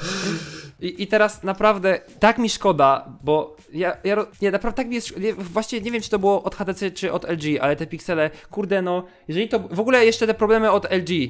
[0.82, 4.96] I, I teraz naprawdę tak mi szkoda, bo ja, ja ro- nie, naprawdę tak mi
[4.96, 7.88] jest, nie, właściwie nie wiem czy to było od HTC czy od LG, ale te
[7.88, 11.30] piksele, kurde no, jeżeli to, w ogóle jeszcze te problemy od LG, yy,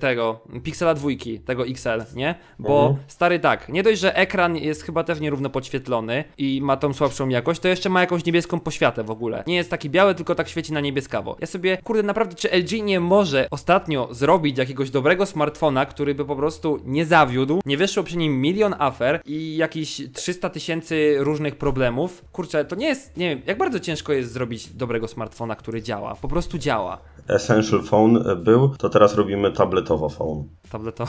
[0.00, 2.34] tego, Pixela dwójki, tego XL, nie?
[2.58, 3.04] Bo Mhm.
[3.08, 7.28] stary tak, nie dość, że ekran jest chyba też nierówno podświetlony i ma tą słabszą
[7.28, 9.44] jakość, to jeszcze ma jakąś niebieską poświatę w ogóle.
[9.46, 11.36] Nie jest taki biały, tylko tak świeci na niebieskawo.
[11.40, 16.24] Ja sobie, kurde, naprawdę, czy LG nie może ostatnio zrobić jakiegoś dobrego smartfona, który by
[16.24, 21.56] po prostu nie zawiódł, nie wyszło przy nim milion afer i jakieś 300 tysięcy różnych
[21.56, 22.24] problemów.
[22.32, 26.14] Kurczę, to nie jest, nie wiem, jak bardzo ciężko jest zrobić dobrego smartfona, który działa.
[26.14, 26.98] Po prostu działa.
[27.28, 30.44] Essential Phone był, to teraz robimy tabletowo phone.
[30.70, 31.06] Tableto.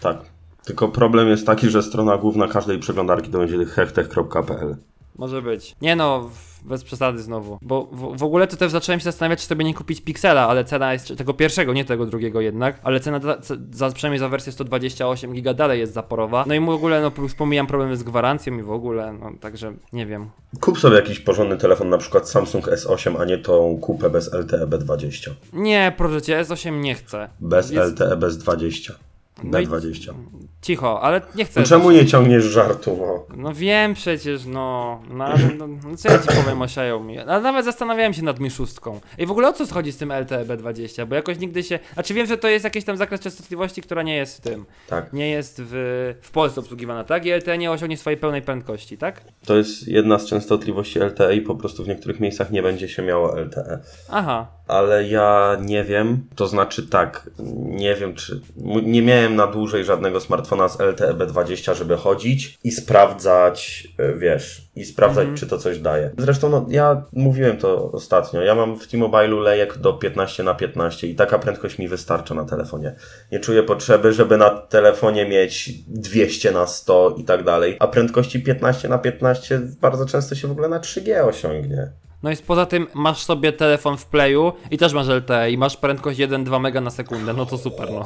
[0.00, 0.18] Tak.
[0.64, 4.76] Tylko problem jest taki, że strona główna każdej przeglądarki to będzie hechtech.pl.
[5.16, 5.76] Może być.
[5.80, 6.30] Nie no,
[6.64, 7.58] bez przesady znowu.
[7.62, 10.64] Bo w, w ogóle to też zacząłem się zastanawiać, czy sobie nie kupić Pixela, ale
[10.64, 12.80] cena jest tego pierwszego, nie tego drugiego jednak.
[12.82, 13.38] Ale cena za,
[13.72, 16.44] za, przynajmniej za wersję 128 giga dalej jest zaporowa.
[16.48, 20.06] No i w ogóle, no wspomijam problemy z gwarancją i w ogóle, no także nie
[20.06, 20.30] wiem.
[20.60, 24.66] Kup sobie jakiś porządny telefon, na przykład Samsung S8, a nie tą kupę bez LTE
[24.66, 25.30] B20.
[25.52, 27.28] Nie, proszę cię, S8 nie chcę.
[27.40, 28.94] Bez Jest- LTE bez 20.
[29.42, 30.14] No i- B20.
[30.62, 31.60] Cicho, ale nie chcę.
[31.60, 32.96] No czemu nie ciągniesz żartu?
[33.00, 33.36] No?
[33.36, 35.00] No wiem przecież, no.
[35.10, 35.28] No,
[35.58, 37.18] no, no co ja ci powiem o Xiaomi?
[37.18, 39.00] Ale nawet zastanawiałem się nad Mi szóstką.
[39.18, 41.06] I w ogóle o co chodzi z tym LTE B20?
[41.06, 41.78] Bo jakoś nigdy się...
[41.94, 44.66] Znaczy wiem, że to jest jakiś tam zakres częstotliwości, która nie jest w tym.
[44.88, 45.12] Tak.
[45.12, 47.26] Nie jest w, w Polsce obsługiwana, tak?
[47.26, 49.20] I LTE nie osiągnie swojej pełnej prędkości, tak?
[49.46, 53.02] To jest jedna z częstotliwości LTE i po prostu w niektórych miejscach nie będzie się
[53.02, 53.78] miało LTE.
[54.10, 54.46] Aha.
[54.66, 58.40] Ale ja nie wiem, to znaczy tak, nie wiem czy.
[58.82, 64.63] Nie miałem na dłużej żadnego smartfona z LTE B20, żeby chodzić i sprawdzać, e, wiesz,
[64.76, 65.36] i sprawdzać, Mhm.
[65.36, 66.10] czy to coś daje.
[66.18, 68.42] Zresztą, no, ja mówiłem to ostatnio.
[68.42, 72.44] Ja mam w T-Mobile'u lejek do 15 na 15 i taka prędkość mi wystarcza na
[72.44, 72.94] telefonie.
[73.32, 78.40] Nie czuję potrzeby, żeby na telefonie mieć 200 na 100 i tak dalej, a prędkości
[78.42, 81.88] 15 na 15 bardzo często się w ogóle na 3G osiągnie.
[82.22, 85.76] No i poza tym masz sobie telefon w playu i też masz LTE i masz
[85.76, 88.04] prędkość 1-2 mega na sekundę, no to super, no.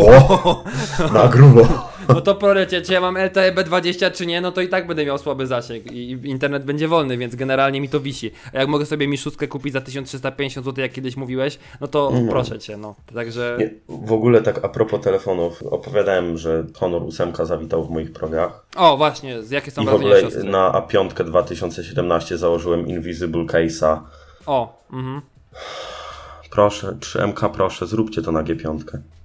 [0.00, 0.64] O,
[1.12, 1.91] na grubo.
[2.08, 5.04] No to prolecie, czy ja mam LTE B20 czy nie, no to i tak będę
[5.04, 8.30] miał słaby zasięg i i internet będzie wolny, więc generalnie mi to wisi.
[8.52, 12.12] A jak mogę sobie mi szóstkę kupić za 1350 zł, jak kiedyś mówiłeś, no to
[12.30, 12.94] proszę cię, no.
[13.14, 13.56] Także...
[13.58, 18.66] Nie, w ogóle tak a propos telefonów, opowiadałem, że Honor 8 zawitał w moich progach
[18.76, 20.44] O, właśnie, z jakie są i w wrażenia ogóle siostry?
[20.44, 23.98] na A5 2017 założyłem Invisible Case'a.
[24.46, 25.20] O, mhm.
[26.50, 28.78] Proszę, 3MK proszę, zróbcie to na G5.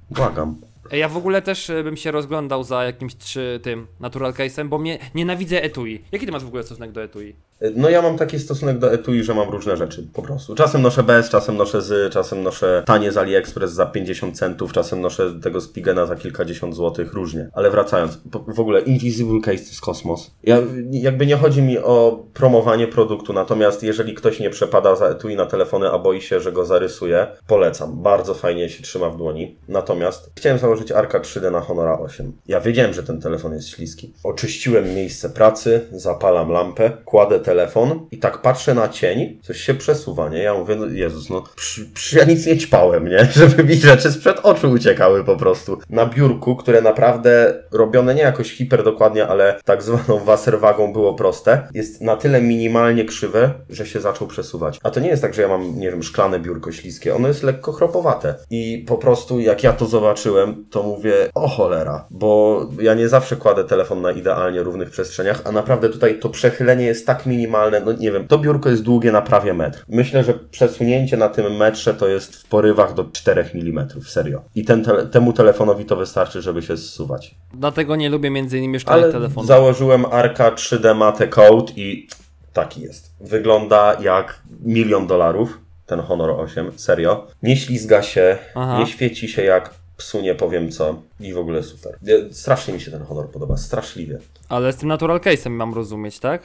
[0.10, 0.56] Błagam.
[0.92, 4.78] Ja w ogóle też y, bym się rozglądał za jakimś trzy tym natural case'em, bo
[4.78, 6.04] mnie nienawidzę etui.
[6.12, 7.36] Jaki ty masz w ogóle stosunek do etui?
[7.76, 10.56] No ja mam taki stosunek do etui, że mam różne rzeczy, po prostu.
[10.56, 15.02] Czasem noszę bez, czasem noszę z, czasem noszę tanie z AliExpress za 50 centów, czasem
[15.02, 17.50] noszę tego Spigena za kilkadziesiąt złotych, różnie.
[17.54, 20.32] Ale wracając, w ogóle Invisible Case to jest kosmos.
[20.44, 20.58] Ja,
[20.92, 25.46] jakby nie chodzi mi o promowanie produktu, natomiast jeżeli ktoś nie przepada za etui na
[25.46, 28.02] telefony, a boi się, że go zarysuje, polecam.
[28.04, 29.56] Bardzo fajnie się trzyma w dłoni.
[29.68, 32.32] Natomiast chciałem założyć Arka 3D na Honora 8.
[32.48, 34.14] Ja wiedziałem, że ten telefon jest śliski.
[34.24, 40.30] Oczyściłem miejsce pracy, zapalam lampę, kładę telefon i tak patrzę na cień, coś się przesuwa,
[40.30, 40.40] nie?
[40.44, 43.26] Ja mówię, no Jezus, no przy, przy, ja nic nie ćpałem, nie?
[43.40, 45.78] Żeby mi rzeczy sprzed oczu uciekały po prostu.
[45.90, 51.68] Na biurku, które naprawdę robione nie jakoś hiper dokładnie, ale tak zwaną waserwagą było proste,
[51.74, 54.80] jest na tyle minimalnie krzywe, że się zaczął przesuwać.
[54.84, 57.44] A to nie jest tak, że ja mam, nie wiem, szklane biurko śliskie, ono jest
[57.44, 58.36] lekko chropowate.
[58.50, 63.36] I po prostu jak ja to zobaczyłem, to mówię, o cholera, bo ja nie zawsze
[63.36, 67.37] kładę telefon na idealnie równych przestrzeniach, a naprawdę tutaj to przechylenie jest tak minimalne,
[67.86, 69.84] no nie wiem, to biurko jest długie na prawie metr.
[69.88, 74.42] Myślę, że przesunięcie na tym metrze to jest w porywach do 4 mm, serio.
[74.56, 77.36] I ten tele- temu telefonowi to wystarczy, żeby się zsuwać.
[77.54, 79.48] Dlatego nie lubię między innymi szklanych telefonów.
[79.48, 82.08] założyłem Arka 3D Mate Code i
[82.54, 83.12] taki jest.
[83.22, 87.28] Wygląda jak milion dolarów, ten Honor 8, serio.
[87.44, 88.80] Nie ślizga się, Aha.
[88.80, 91.98] nie świeci się jak psu nie powiem co i w ogóle super.
[92.02, 94.20] Nie, Strasznie mi się ten Honor podoba, straszliwie.
[94.50, 96.42] Ale z tym natural case'em mam rozumieć, tak?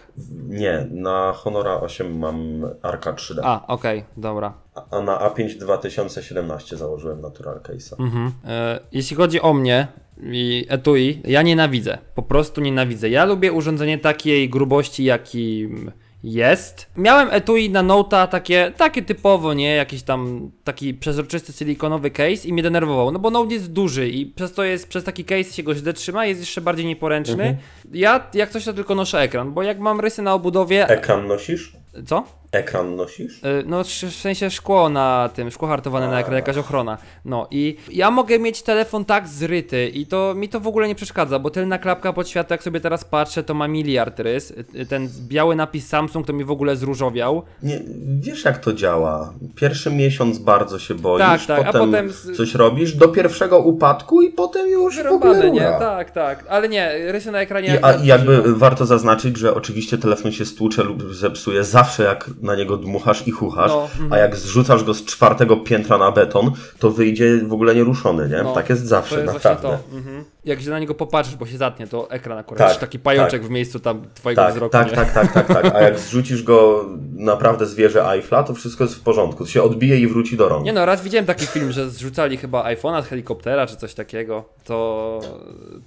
[0.48, 4.54] Nie, na Honora 8 mam Arka 3D, A, okej, dobra.
[4.90, 8.00] a na A5 2017 założyłem Natural Case'a.
[8.00, 8.32] Mhm.
[8.44, 9.88] E, jeśli chodzi o mnie
[10.22, 11.98] i etui, ja nienawidzę.
[12.14, 13.08] Po prostu nienawidzę.
[13.08, 15.92] Ja lubię urządzenie takiej grubości, jakim
[16.24, 16.86] jest.
[16.96, 19.74] Miałem etui na Note'a takie, takie typowo, nie?
[19.74, 24.26] Jakiś tam taki przezroczysty silikonowy case i mnie denerwował, no bo Note jest duży i
[24.26, 27.58] przez to jest, przez taki case się go źle trzyma, jest jeszcze bardziej nieporęczny.
[27.92, 30.88] Ja jak coś to tylko noszę ekran, bo jak mam rysy na obudowie...
[30.88, 31.72] Ekran nosisz?
[32.06, 32.41] Co?
[32.52, 33.38] Ekran nosisz?
[33.44, 36.98] Y, No, w sensie szkło na tym, szkło hartowane na ekran, jakaś ochrona.
[37.24, 40.94] No i ja mogę mieć telefon tak zryty i to mi to w ogóle nie
[40.94, 44.50] przeszkadza, bo tylna klapka pod światło, jak sobie teraz patrzę, to ma miliard rys.
[44.50, 47.42] Y, Ten biały napis Samsung to mi w ogóle zróżowiał.
[47.62, 47.80] Nie,
[48.20, 49.32] wiesz jak to działa.
[49.54, 53.58] Pierwszy miesiąc bardzo się boisz, Tak, tak, a potem, potem z- coś robisz do pierwszego
[53.58, 55.78] upadku i potem już w ogóle Wyrąbane, nie?
[55.78, 56.44] Tak, tak.
[56.48, 57.68] Ale nie, rysy na ekranie...
[57.80, 62.56] I, a, jakby warto zaznaczyć, że oczywiście telefon się stłucze lub zepsuje zawsze jak na
[62.56, 64.12] niego dmuchasz i chuchasz, No, mhm.
[64.12, 68.42] a jak zrzucasz go z czwartego piętra na beton, to wyjdzie w ogóle nieruszony, nie?
[68.42, 69.68] No, tak jest zawsze, to jest naprawdę.
[69.68, 69.96] to.
[69.96, 70.24] Mhm.
[70.44, 72.58] Jak się na niego popatrzysz, bo się zatnie, to ekran akurat.
[72.58, 73.48] Tak, Tak, taki pajączek tak.
[73.48, 74.96] w miejscu tam twojego Tak, wzroku, tak, nie?
[74.96, 75.74] tak, tak, tak, tak.
[75.74, 79.46] A jak zrzucisz go naprawdę z wieży Eiffla, to wszystko jest w porządku.
[79.46, 80.64] się odbije i wróci do rąk.
[80.64, 84.44] Nie no, raz widziałem taki film, że zrzucali chyba iPhone'a z helikoptera czy coś takiego.
[84.64, 85.20] To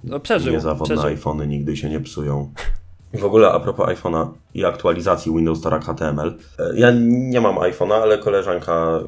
[0.03, 0.53] no, przeżył.
[0.53, 1.06] Niezawodne przeżył.
[1.12, 2.53] iPhony nigdy się nie psują.
[3.14, 6.38] W ogóle a propos iPhone'a i aktualizacji Windows Store HTML.
[6.60, 8.99] e, Ja nie mam iPhone'a, ale koleżanka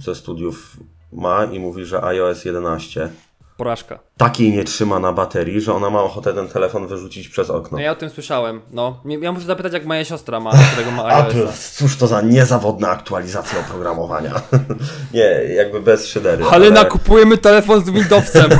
[0.00, 0.76] ze studiów
[1.12, 3.08] ma i mówi, że iOS 11
[3.56, 3.98] Porażka.
[4.16, 7.78] takiej nie trzyma na baterii, że ona ma ochotę ten telefon wyrzucić przez okno.
[7.78, 8.60] No ja o tym słyszałem.
[8.72, 11.72] No, ja muszę zapytać, jak moja siostra ma, którego ma iOS.
[11.72, 14.34] cóż to za niezawodna aktualizacja oprogramowania.
[15.14, 16.44] nie, jakby bez szydery.
[16.50, 18.50] Ale nakupujemy telefon z Windowsem.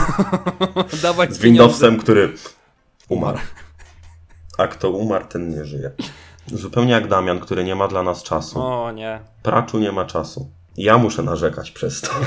[1.03, 2.33] Dawać Z Windowsem, który
[3.09, 3.39] umarł.
[4.57, 5.91] A kto umarł, ten nie żyje.
[6.47, 8.63] Zupełnie jak Damian, który nie ma dla nas czasu.
[8.63, 9.21] O nie.
[9.43, 10.51] Praczu nie ma czasu.
[10.77, 12.11] Ja muszę narzekać przez to.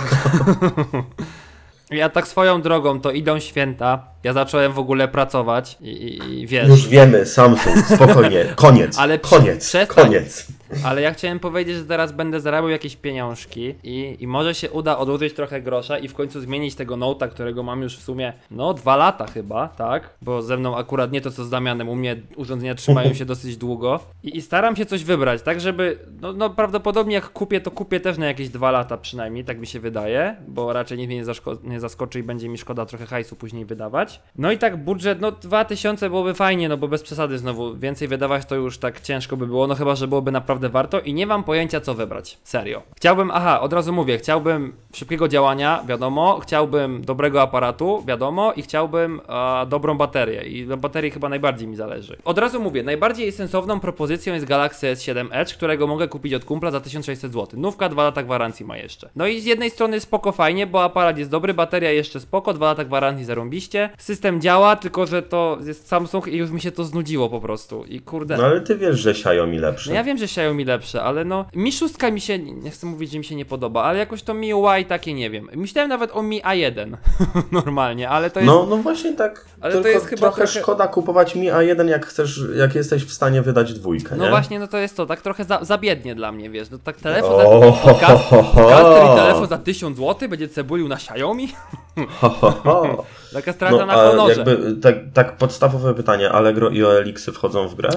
[1.91, 4.03] Ja tak swoją drogą, to idą święta.
[4.23, 6.67] Ja zacząłem w ogóle pracować i, i, i wiesz.
[6.67, 10.05] Już wiemy, Samsung, spokojnie, koniec, Ale koniec, przestań.
[10.05, 10.47] koniec.
[10.83, 14.97] Ale ja chciałem powiedzieć, że teraz będę zarabiał jakieś pieniążki i, i może się uda
[14.97, 18.73] odłożyć trochę grosza i w końcu zmienić tego Note'a, którego mam już w sumie, no,
[18.73, 20.13] dwa lata chyba, tak?
[20.21, 23.57] Bo ze mną akurat nie to co z Damianem, u mnie urządzenia trzymają się dosyć
[23.57, 23.99] długo.
[24.23, 27.99] I, i staram się coś wybrać, tak żeby, no, no prawdopodobnie jak kupię, to kupię
[27.99, 31.69] też na jakieś dwa lata przynajmniej, tak mi się wydaje, bo raczej nic mnie nie,
[31.69, 34.08] nie zaskoczy i będzie mi szkoda trochę hajsu później wydawać.
[34.35, 38.45] No i tak budżet, no 2000 byłoby fajnie, no bo bez przesady znowu więcej wydawać
[38.45, 41.43] to już tak ciężko by było, no chyba, że byłoby naprawdę warto i nie mam
[41.43, 42.81] pojęcia co wybrać, serio.
[42.97, 49.21] Chciałbym, aha, od razu mówię, chciałbym szybkiego działania, wiadomo, chciałbym dobrego aparatu, wiadomo i chciałbym
[49.67, 52.17] dobrą baterię i na baterii chyba najbardziej mi zależy.
[52.25, 56.71] Od razu mówię, najbardziej sensowną propozycją jest Galaxy S7 Edge, którego mogę kupić od kumpla
[56.71, 57.59] za 1600 zł.
[57.59, 59.09] Nówka, 2 lata gwarancji ma jeszcze.
[59.15, 62.65] No i z jednej strony spoko fajnie, bo aparat jest dobry, bateria jeszcze spoko, 2
[62.65, 63.89] lata gwarancji zarąbiście.
[63.99, 67.85] System działa, tylko że to jest Samsung i już mi się to znudziło po prostu.
[67.85, 68.37] I kurde.
[68.37, 69.89] No ale ty wiesz, że Xiaomi lepszy.
[69.89, 73.11] No ja wiem, że Xiaomi lepsze, ale no Mi 6 mi się, nie chcę mówić,
[73.11, 75.49] że mi się nie podoba, ale jakoś to Mi UI takie nie wiem.
[75.55, 76.97] Myślałem nawet o Mi A1
[77.51, 78.47] normalnie, ale to jest...
[78.47, 79.45] No, no właśnie tak.
[79.61, 83.05] Ale to tylko jest chyba trochę trochę- szkoda kupować Mi A1, jak chcesz, jak jesteś
[83.05, 84.29] w stanie wydać dwójkę, No nie?
[84.29, 86.97] właśnie, no to jest to, tak trochę za, za biednie dla mnie, wiesz, no tak
[86.97, 87.43] telefon za...
[87.83, 88.29] Podcast,
[89.15, 91.47] telefon za 1000 zł będzie cebulił na Xiaomi?
[92.21, 93.05] Ho, ho, ho.
[93.33, 94.35] Taka strata No, na honorze.
[94.35, 97.89] jakby, tak, tak podstawowe pytanie, Allegro i OLX-y wchodzą w grę?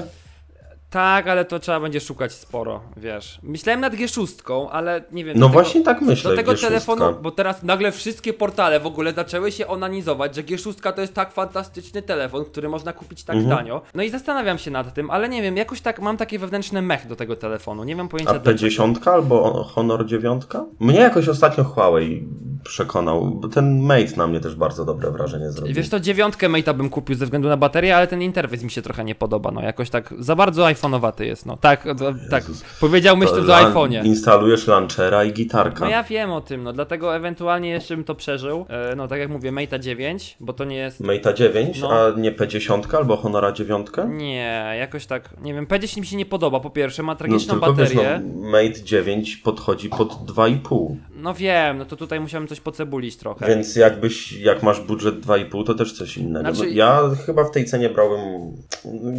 [0.93, 3.39] Tak, ale to trzeba będzie szukać sporo, wiesz.
[3.43, 5.39] Myślałem nad G6, ale nie wiem.
[5.39, 6.61] No tego- właśnie tak myślę, Do tego G6.
[6.61, 11.15] telefonu, bo teraz nagle wszystkie portale w ogóle zaczęły się onanizować, że G6 to jest
[11.15, 13.57] tak fantastyczny telefon, który można kupić tak Mhm.
[13.57, 13.83] tanio.
[13.95, 17.07] No i zastanawiam się nad tym, ale nie wiem, jakoś tak mam takie wewnętrzne mech
[17.07, 17.85] do tego telefonu.
[17.85, 18.69] Nie mam pojęcia A dlaczego.
[18.71, 20.43] P10 albo Honor 9?
[20.81, 22.29] Mnie jakoś ostatnio Huawei
[22.65, 25.75] przekonał, ten Mate na mnie też bardzo dobre wrażenie zrobił.
[25.75, 28.83] Wiesz, to dziewiątkę Mate'a bym kupił ze względu na baterię, ale ten interfejs mi się
[28.83, 31.57] trochę nie podoba, no jakoś tak za bardzo iPhone'owaty jest, no.
[31.57, 31.85] Tak,
[32.31, 32.45] tak.
[32.81, 34.05] Powiedział myśl To o iPhone'ie.
[34.07, 35.85] Instalujesz launchera i gitarka.
[35.85, 38.67] No ja wiem o tym, no dlatego ewentualnie jeszcze bym to przeżył.
[38.69, 41.01] E, no tak jak mówię, Mate'a 9, bo to nie jest.
[41.01, 41.91] Mate'a 9, No.
[41.93, 43.87] a nie P10 albo Honora 9?
[44.09, 47.55] Nie, jakoś tak, nie wiem, P10 mi się nie podoba, po pierwsze, ma No tragiczną
[47.55, 48.21] tylko wiesz, baterię.
[48.35, 50.97] no, Mate 9 podchodzi pod 2,5.
[51.23, 53.47] No wiem, no to tutaj musiałem coś pocebulić trochę.
[53.47, 56.55] Więc jakbyś, jak masz budżet 2,5, to też coś innego.
[56.55, 58.21] Znaczy- ja chyba w tej cenie brałem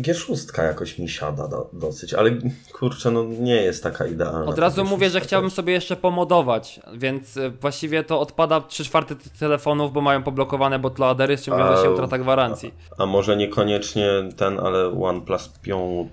[0.01, 2.31] G6 jakoś mi siada do, dosyć, ale
[2.73, 4.45] kurczę, no nie jest taka idealna.
[4.45, 8.83] Od razu G6 mówię, że chciałbym sobie jeszcze pomodować, więc e, właściwie to odpada 3
[8.83, 12.73] czwarte telefonów, bo mają poblokowane bootloadery, z czym wiąże się A- utrata gwarancji.
[12.97, 16.09] A może niekoniecznie ten, ale OnePlus 5?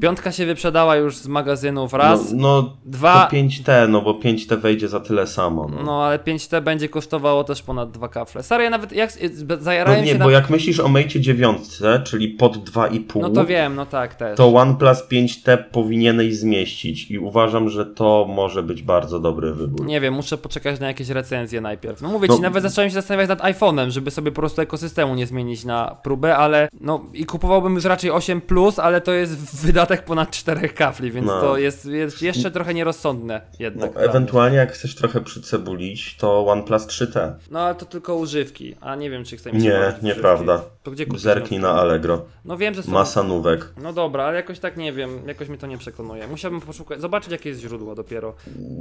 [0.00, 4.60] Piątka się wyprzedała już z magazynów raz, No, no dwa, to 5T, no bo 5T
[4.60, 5.68] wejdzie za tyle samo.
[5.76, 5.82] No.
[5.82, 8.42] no ale 5T będzie kosztowało też ponad dwa kafle.
[8.42, 9.14] Stary, ja nawet jak e,
[9.48, 10.30] No zajarałem nie, się bo na...
[10.30, 11.58] jak myślisz o Mate 9,
[12.04, 14.36] czyli pod 2,5, No to wiem, no tak też.
[14.36, 19.86] to OnePlus 5T powinieneś zmieścić i uważam, że to może być bardzo dobry wybór.
[19.86, 22.02] Nie wiem, muszę poczekać na jakieś recenzje najpierw.
[22.02, 25.14] No mówię No- ci, nawet zacząłem się zastanawiać nad iPhone'em, żeby sobie po prostu ekosystemu
[25.14, 29.62] nie zmienić na próbę, ale no i kupowałbym już raczej 8 plus, ale to jest
[29.66, 31.40] wydatek ponad 4 kafli, więc No.
[31.40, 33.94] to jest, jest jeszcze trochę nierozsądne No, jednak.
[33.96, 34.04] mnie.
[34.04, 37.32] ewentualnie jak chcesz trochę przycebulić, to OnePlus 3T.
[37.50, 40.62] No ale to tylko używki, a nie wiem czy się Nie, nieprawda.
[40.82, 41.70] To gdzie Zerknij na?
[41.70, 42.24] Allegro.
[42.44, 42.92] No wiem, że są...
[42.92, 43.72] Masa nówek.
[43.82, 46.26] No dobra, ale jakoś tak nie wiem, jakoś mnie to nie przekonuje.
[46.26, 48.34] Musiałbym poszukać, zobaczyć jakie jest źródło dopiero.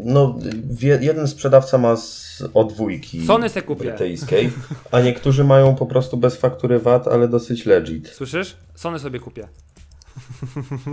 [0.05, 0.39] No,
[1.01, 3.83] jeden sprzedawca ma z O2 Sony se kupię.
[3.83, 4.51] brytyjskiej,
[4.91, 8.07] a niektórzy mają po prostu bez faktury VAT, ale dosyć legit.
[8.09, 8.57] Słyszysz?
[8.75, 9.47] Sony sobie kupię.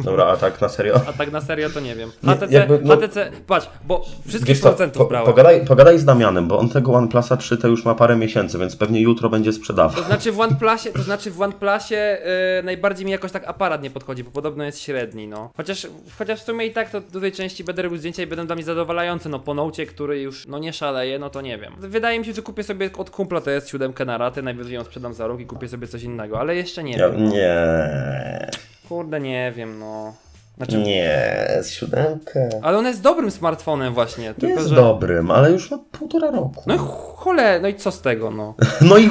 [0.05, 1.01] Dobra, a tak na serio?
[1.09, 2.11] A tak na serio to nie wiem.
[2.23, 5.27] Nie, HTC, jakby, no- HTC, patrz, bo wszystkich co, procentów po, brałem.
[5.27, 8.77] pogadaj, pogadaj z Damianem, bo on tego OnePlusa 3 to już ma parę miesięcy, więc
[8.77, 9.97] pewnie jutro będzie sprzedawał.
[9.97, 12.19] To znaczy w OnePlusie, to znaczy w OnePlusie
[12.57, 15.51] yy, najbardziej mi jakoś tak aparat nie podchodzi, bo podobno jest średni, no.
[15.57, 15.87] Chociaż,
[16.19, 18.55] chociaż w sumie i tak to do tej części będę robił zdjęcia i będą dla
[18.55, 21.73] mnie zadowalające, no po Nocie, który już no nie szaleje, no to nie wiem.
[21.79, 24.85] Wydaje mi się, że kupię sobie od kumpla to jest siódemkę na raty, najwyżej ją
[24.85, 27.25] sprzedam za rok i kupię sobie coś innego, ale jeszcze nie Ja, wiem.
[27.25, 27.31] No.
[27.31, 28.51] nie,
[28.91, 30.15] Kurde, nie wiem, no.
[30.57, 32.49] Znaczy, nie, z siódemkę.
[32.63, 34.75] ale on jest dobrym smartfonem właśnie, tylko Jest że...
[34.75, 36.63] dobrym, ale już ma półtora roku.
[36.67, 36.79] No i
[37.17, 38.55] chole, no i co z tego, no.
[38.91, 39.11] No i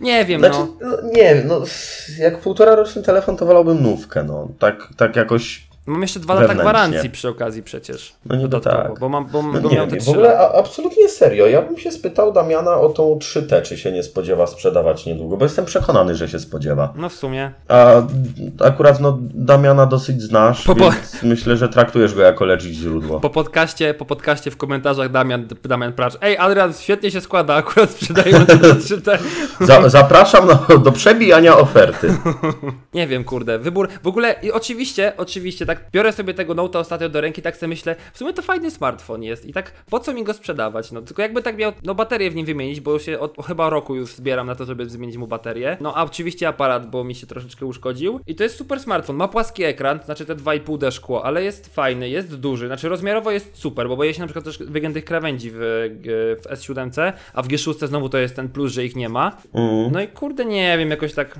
[0.00, 0.76] Nie wiem, Znaczy, no.
[0.80, 1.60] no, nie wiem, no,
[2.18, 4.48] jak półtora roczny telefon, to wolałbym nówkę, no.
[4.58, 8.14] Tak, tak jakoś Mam jeszcze dwa lata gwarancji przy okazji przecież.
[8.26, 8.98] No Dodatkowo, tak.
[8.98, 10.54] Bo, mam, bo, No bo nie miał te wiem, w ogóle lata.
[10.58, 11.46] absolutnie serio.
[11.46, 15.44] Ja bym się spytał Damiana o tą 3T, czy się nie spodziewa sprzedawać niedługo, bo
[15.44, 16.92] jestem przekonany, że się spodziewa.
[16.96, 17.50] No w sumie.
[17.68, 17.92] A
[18.64, 23.20] akurat no, Damiana dosyć znasz, Po- po- więc myślę, że traktujesz go jako legit źródło.
[23.20, 26.14] Po podcaście, po podcaście w komentarzach Damian, Damian Pracz.
[26.20, 29.18] Ej, Adrian, świetnie się składa, akurat sprzedają te 3T.
[29.60, 32.14] Za, zapraszam no, do przebijania oferty.
[32.94, 33.88] Nie wiem, kurde, wybór.
[34.02, 37.68] W ogóle, i oczywiście, oczywiście, tak biorę sobie tego Note'a ostatnio do ręki, tak sobie
[37.68, 40.92] myślę, w sumie to fajny smartfon jest i tak po co mi go sprzedawać?
[40.92, 43.94] No tylko jakby tak miał, no baterię w nim wymienić, bo się od chyba roku
[43.94, 45.76] już zbieram na to, żeby zmienić mu baterię.
[45.80, 48.20] No a oczywiście aparat, bo mi się troszeczkę uszkodził.
[48.26, 49.16] I to jest super smartfon.
[49.16, 53.58] Ma płaski ekran, znaczy te 2,5D szkło, ale jest fajny, jest duży, znaczy rozmiarowo jest
[53.58, 55.56] super, bo boję się na przykład też wygiętych krawędzi w,
[56.42, 59.36] w S7, a w G6 znowu to jest ten plus, że ich nie ma.
[59.54, 59.92] Mm.
[59.92, 61.38] No i kurde, nie wiem, jakoś tak.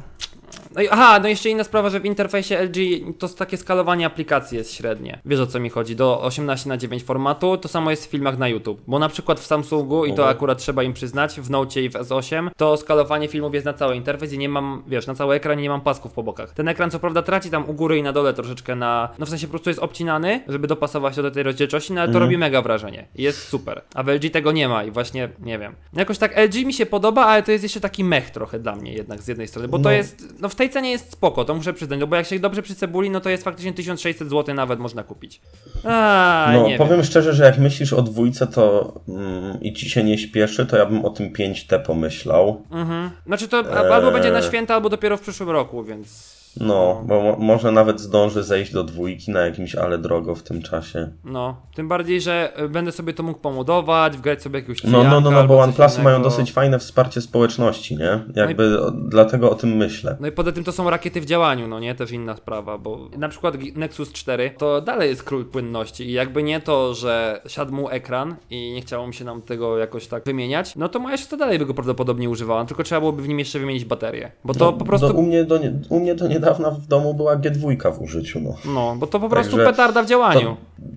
[0.75, 2.77] No i aha, no jeszcze inna sprawa, że w interfejsie LG
[3.19, 5.21] to takie skalowanie aplikacji jest średnie.
[5.25, 5.97] Wiesz o co mi chodzi?
[5.97, 8.81] Do 18 na 9 formatu, to samo jest w filmach na YouTube.
[8.87, 11.93] Bo na przykład w Samsungu, i to akurat trzeba im przyznać, w Note i w
[11.93, 15.59] S8, to skalowanie filmów jest na cały interfejs i nie mam, wiesz, na cały ekran
[15.59, 16.53] i nie mam pasków po bokach.
[16.53, 19.29] Ten ekran co prawda traci tam u góry i na dole troszeczkę na, no w
[19.29, 22.23] sensie po prostu jest obcinany, żeby dopasować się do tej rozdzielczości, no ale to Mhm.
[22.25, 23.07] robi mega wrażenie.
[23.15, 23.83] Jest super.
[23.95, 25.75] A w LG tego nie ma i właśnie, nie wiem.
[25.93, 28.93] Jakoś tak LG mi się podoba, ale to jest jeszcze taki mech trochę dla mnie
[28.93, 29.91] jednak z jednej strony, bo to No.
[29.91, 32.63] jest, no w tej cenie jest spoko, to muszę przyznać, no bo jak się dobrze
[32.63, 35.41] przycebuli, no to jest faktycznie 1600 zł nawet można kupić.
[35.85, 37.05] A, No, nie powiem wiem.
[37.05, 40.87] szczerze, że jak myślisz o dwójce, to mm, i ci się nie śpieszy, to ja
[40.87, 42.63] bym o tym 5T pomyślał.
[42.71, 43.11] Mhm.
[43.27, 43.59] Znaczy to
[43.95, 46.34] albo będzie na święta, albo dopiero w przyszłym roku, więc...
[46.61, 50.63] No, bo mo- może nawet zdąży zejść do dwójki na jakimś ale drogo w tym
[50.63, 51.09] czasie.
[51.25, 55.21] No, tym bardziej, że y, będę sobie to mógł pomodować, wgrać sobie jakiegoś No, no,
[55.21, 58.21] no, no bo OnePlusy mają dosyć fajne wsparcie społeczności, nie?
[58.37, 60.17] Jakby o, dlatego o tym myślę.
[60.21, 61.95] No i poza tym to są rakiety w działaniu, no nie?
[61.95, 66.43] Też inna sprawa, bo na przykład Nexus 4 to dalej jest król płynności i jakby
[66.43, 70.25] nie to, że siadł mu ekran i nie chciało mi się nam tego jakoś tak
[70.25, 73.39] wymieniać, no to moja siostra dalej by go prawdopodobnie używała, tylko trzeba byłoby w nim
[73.39, 75.09] jeszcze wymienić baterię, bo to No, po prostu...
[75.09, 78.41] No, u, mnie do, nie- u mnie do niedawna w domu była G2 w użyciu,
[78.41, 78.55] no.
[78.75, 80.57] No, bo to po prostu Także petarda w działaniu.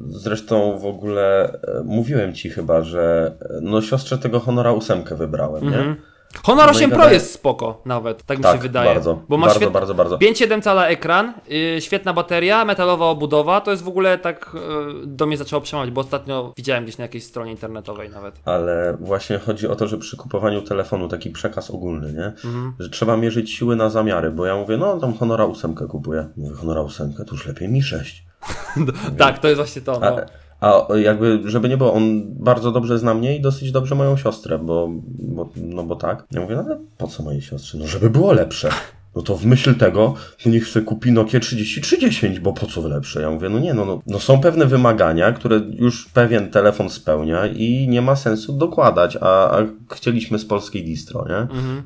[0.09, 5.63] Zresztą w ogóle e, mówiłem ci chyba, że e, no siostrze tego Honora 8 wybrałem,
[5.67, 5.87] Mhm.
[5.89, 5.95] nie?
[6.43, 8.93] Honor No i 8 Pro gada- jest spoko nawet, tak mi Tak, się wydaje.
[8.93, 9.71] bardzo, bo ma bardzo, świet...
[9.73, 10.17] bardzo, bardzo.
[10.17, 15.25] 5,7 cala ekran, yy, świetna bateria, metalowa obudowa, to jest w ogóle tak yy, do
[15.25, 18.35] mnie zaczęło przemawiać, bo ostatnio widziałem gdzieś na jakiejś stronie internetowej nawet.
[18.45, 22.25] Ale właśnie chodzi o to, że przy kupowaniu telefonu taki przekaz ogólny, nie?
[22.25, 22.73] Mhm.
[22.79, 26.27] Że trzeba mierzyć siły na zamiary, bo ja mówię, no tam Honora 8 kupuję.
[26.37, 28.25] Mówię, Honora 8, to już lepiej mi 6.
[29.17, 29.99] Tak, to jest właśnie to.
[29.99, 30.07] No.
[30.07, 30.25] A,
[30.61, 34.59] a jakby, żeby nie było, on bardzo dobrze zna mnie i dosyć dobrze moją siostrę,
[34.59, 34.89] bo,
[35.19, 36.25] bo no bo tak.
[36.31, 37.77] Ja mówię, no ale po co mojej siostrze?
[37.77, 38.69] No żeby było lepsze.
[39.15, 43.21] No to w myśl tego, to niech sobie kupi Nokia 3310, bo po co lepsze?
[43.21, 47.47] Ja mówię, no nie, no, no, no są pewne wymagania, które już pewien telefon spełnia
[47.47, 51.37] i nie ma sensu dokładać, a, a chcieliśmy z polskiej distro, nie?
[51.37, 51.83] Mhm.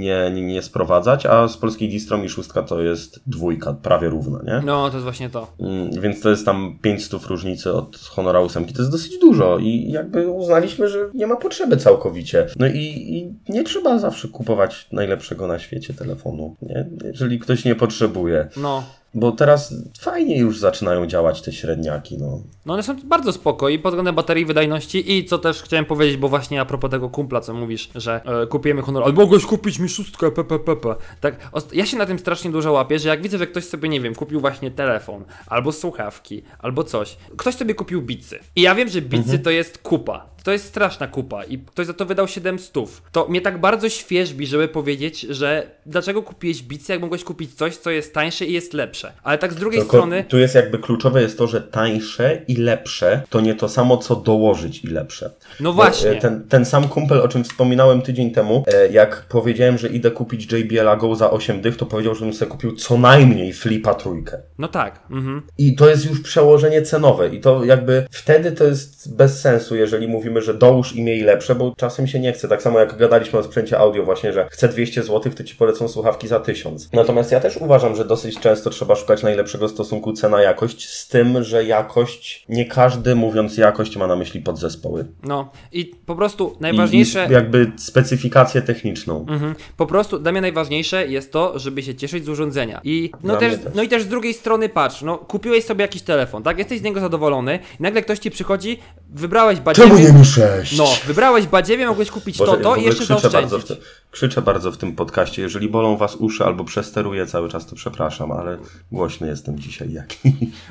[0.00, 0.42] Nie, nie?
[0.42, 4.62] Nie sprowadzać, a z polskiej distro mi szóstka to jest dwójka, prawie równa, nie?
[4.66, 5.52] no, to jest właśnie to.
[5.60, 8.64] Mm, Więc to jest tam 500 różnicy od Honora 8.
[8.64, 12.46] To jest dosyć dużo i jakby uznaliśmy, że nie ma potrzeby całkowicie.
[12.58, 16.86] No i, i nie trzeba zawsze kupować najlepszego na świecie telefonu, nie?
[17.04, 18.48] jeżeli ktoś nie potrzebuje.
[18.56, 18.82] No.
[19.14, 22.18] Bo teraz fajnie już zaczynają działać te średniaki.
[22.18, 22.40] No.
[22.66, 26.16] No one są bardzo spoko i pod względem baterii wydajności i co też chciałem powiedzieć,
[26.16, 29.78] bo właśnie a propos tego kumpla, co mówisz, że e, kupujemy honor, albo mogłeś kupić
[29.78, 30.94] mi szóstkę, pppp.
[31.20, 34.00] Tak, ja się na tym strasznie dużo łapię, że jak widzę, że ktoś sobie, nie
[34.00, 37.16] wiem, kupił właśnie telefon, albo słuchawki, albo coś.
[37.36, 38.38] Ktoś sobie kupił bicy.
[38.56, 40.31] I ja wiem, że bicy to jest kupa.
[40.44, 43.02] To jest straszna kupa i ktoś za to wydał 7 stów.
[43.12, 47.76] To mnie tak bardzo świeżbi, żeby powiedzieć, że dlaczego kupiłeś bicy, jak mogłeś kupić coś,
[47.76, 49.12] co jest tańsze i jest lepsze.
[49.22, 50.24] Ale tak z drugiej Tylko strony...
[50.28, 54.16] tu jest jakby kluczowe jest to, że tańsze i lepsze to nie to samo, co
[54.16, 55.30] dołożyć i lepsze.
[55.60, 56.10] No Bo, właśnie.
[56.10, 60.10] e, Ten, ten sam kumpel, o czym wspominałem tydzień temu, e, jak powiedziałem, że idę
[60.10, 64.38] kupić JBL Go za 8 dych, to powiedział, żebym sobie kupił co najmniej Flipa trójkę.
[64.58, 65.00] No tak.
[65.10, 65.42] Mhm.
[65.58, 67.28] I to jest już przełożenie cenowe.
[67.28, 71.54] I to jakby wtedy to jest bez sensu, jeżeli mówimy, że dołóż i miej lepsze,
[71.54, 72.48] bo czasem się nie chce.
[72.48, 75.88] Tak samo jak gadaliśmy o sprzęcie audio właśnie, że chcę 200 zł, to ci polecą
[75.88, 76.92] słuchawki za 1000.
[76.92, 81.64] Natomiast ja też uważam, że dosyć często trzeba szukać najlepszego stosunku cena-jakość, z tym, że
[81.64, 85.04] jakość, nie każdy mówiąc jakość ma na myśli podzespoły.
[85.22, 87.26] No i po prostu I, najważniejsze.
[87.30, 89.26] I jakby specyfikację techniczną.
[89.28, 89.54] Mhm.
[89.76, 92.80] Po prostu dla mnie najważniejsze jest to, żeby się cieszyć z urządzenia.
[92.84, 93.74] I no też, też.
[93.74, 96.58] no i też z drugiej strony patrz, no kupiłeś sobie jakiś telefon, tak?
[96.58, 98.78] Jesteś z niego zadowolony i nagle ktoś ci przychodzi,
[99.10, 100.12] wybrałeś Czemu badziewie.
[100.12, 100.78] nie 6?
[100.78, 103.76] No, wybrałeś badziewie, mogłeś kupić Boże, to, ja to i jeszcze krzyczę bardzo, w tym,
[104.10, 105.42] krzyczę bardzo w tym podcaście.
[105.42, 108.58] Jeżeli bolą was uszy albo przesteruję cały czas, to przepraszam, ale
[108.92, 110.18] głośny jestem dzisiaj jaki.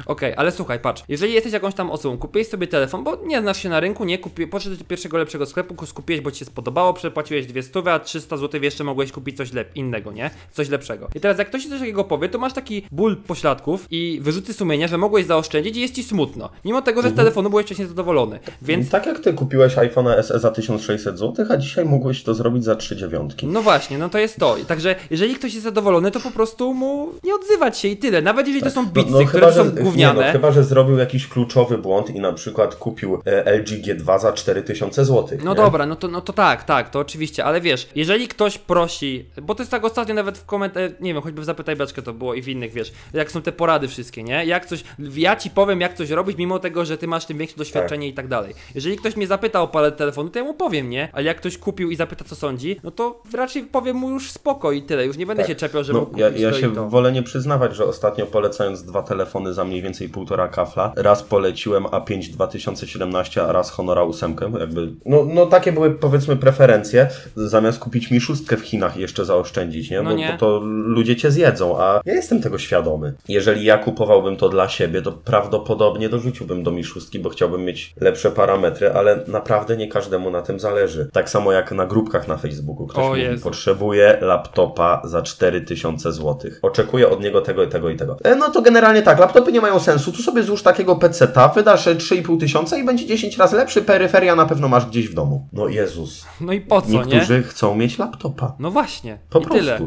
[0.06, 3.58] Okej, ale słuchaj, patrz, jeżeli jesteś jakąś tam osobą, kupiłeś sobie telefon, bo nie znasz
[3.64, 6.93] się na rynku, nie kupi, poszedłeś do pierwszego lepszego sklepu, skupiłeś, bo ci się spodobało,
[6.93, 10.30] przepłaciłeś 200, a 300 zł jeszcze mogłeś kupić coś lep innego, nie?
[10.52, 11.08] Coś lepszego.
[11.16, 14.54] I teraz jak ktoś ci coś takiego powie, to masz taki ból pośladków i wyrzuty
[14.54, 16.49] sumienia, że mogłeś zaoszczędzić i jest ci smutno.
[16.66, 18.39] Mimo tego, że z telefonu byłeś wcześniej zadowolony.
[18.62, 22.64] Więc Tak jak ty kupiłeś iPhone'a SE za 1600 zł, a dzisiaj mogłeś to zrobić
[22.64, 23.48] za 3 dziewiątki.
[23.48, 24.56] No właśnie, no to jest to.
[24.68, 28.22] Także jeżeli ktoś jest zadowolony, to po prostu mu nie odzywać się i tyle.
[28.22, 30.20] Nawet jeżeli to są bitsy, które są gówniane.
[30.20, 34.20] Nie, no, chyba, że zrobił jakiś kluczowy błąd i na przykład kupił e, LG G2
[34.20, 35.38] za 4000 zł.
[35.44, 39.26] No dobra, no to, no to tak, tak, to oczywiście, ale wiesz, jeżeli ktoś prosi,
[39.42, 42.14] bo to jest tak ostatnio nawet w komentarzach, nie wiem, choćby w Zapytaj Beczkę to
[42.14, 44.46] było i w innych, wiesz, jak są te porady wszystkie, nie?
[44.46, 44.84] Jak coś,
[45.16, 48.14] ja ci powiem jak coś robić, mimo tego, że ty masz tym większe doświadczenie i
[48.14, 48.54] tak dalej.
[48.76, 51.10] Jeżeli ktoś mnie zapyta o palet telefonu, to ja mu powiem, nie?
[51.14, 54.72] Ale jak ktoś kupił i zapyta co sądzi, no to raczej powiem mu już spoko
[54.72, 56.72] i tyle, już nie będę się czepiał, że No, mógł ja, kupić ja to się
[56.72, 56.90] i to.
[56.90, 61.84] wolę nie przyznawać, że ostatnio polecając dwa telefony za mniej więcej półtora kafla, raz poleciłem
[61.84, 68.12] A5 2017, a raz Honora 8, jakby, no, no takie były powiedzmy preferencje, zamiast kupić
[68.12, 70.02] mi szóstkę w Chinach i jeszcze zaoszczędzić, nie?
[70.02, 70.30] No bo, nie.
[70.32, 73.14] bo to ludzie cię zjedzą, a ja jestem tego świadomy.
[73.28, 77.94] Jeżeli ja kupowałbym to dla siebie, to prawdopodobnie dorzuciłbym do mi szóstki, bo chciałbym mieć
[78.02, 81.10] lepsze parametry, ale naprawdę nie każdemu na tym zależy.
[81.14, 82.88] Tak samo jak na grupkach na Facebooku.
[82.88, 83.44] Ktoś O mówi, Jezu.
[83.44, 86.52] potrzebuję laptopa za 4000 zł.
[86.62, 88.18] Oczekuję od niego tego i tego i tego.
[88.24, 90.12] E, no to generalnie tak, laptopy nie mają sensu.
[90.12, 93.82] Tu sobie złóż takiego PC-ta, wydasz e, 3,5 tysiąca i będzie 10 razy lepszy.
[93.82, 95.48] Peryferia na pewno masz gdzieś w domu.
[95.54, 96.26] No Jezus.
[96.42, 96.98] No i po co, nie?
[96.98, 98.56] Niektórzy chcą mieć laptopa.
[98.60, 99.60] No właśnie, Po i prostu.
[99.60, 99.80] tyle.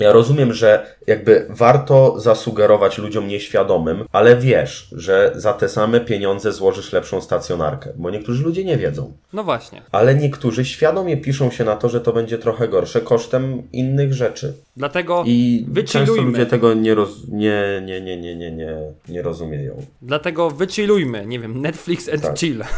[0.00, 6.52] Ja rozumiem, że jakby warto zasugerować ludziom nieświadomym, ale wiesz, że za te same pieniądze
[6.52, 9.12] złożysz lepszą stacjonarkę, bo niektórzy ludzie nie wiedzą.
[9.32, 9.82] No właśnie.
[9.92, 14.54] Ale niektórzy świadomie piszą się na to, że to będzie trochę gorsze kosztem innych rzeczy.
[14.76, 17.28] Dlatego I często ludzie tego nie, roz...
[17.28, 18.76] nie, nie, nie, nie, nie, nie,
[19.08, 19.82] nie rozumieją.
[20.02, 22.38] Dlatego wychillujmy, nie wiem, Netflix and Tak.
[22.38, 22.62] chill.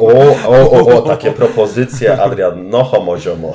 [0.00, 3.52] O, o, o, o, takie propozycje, Adrian, no homo ziomo.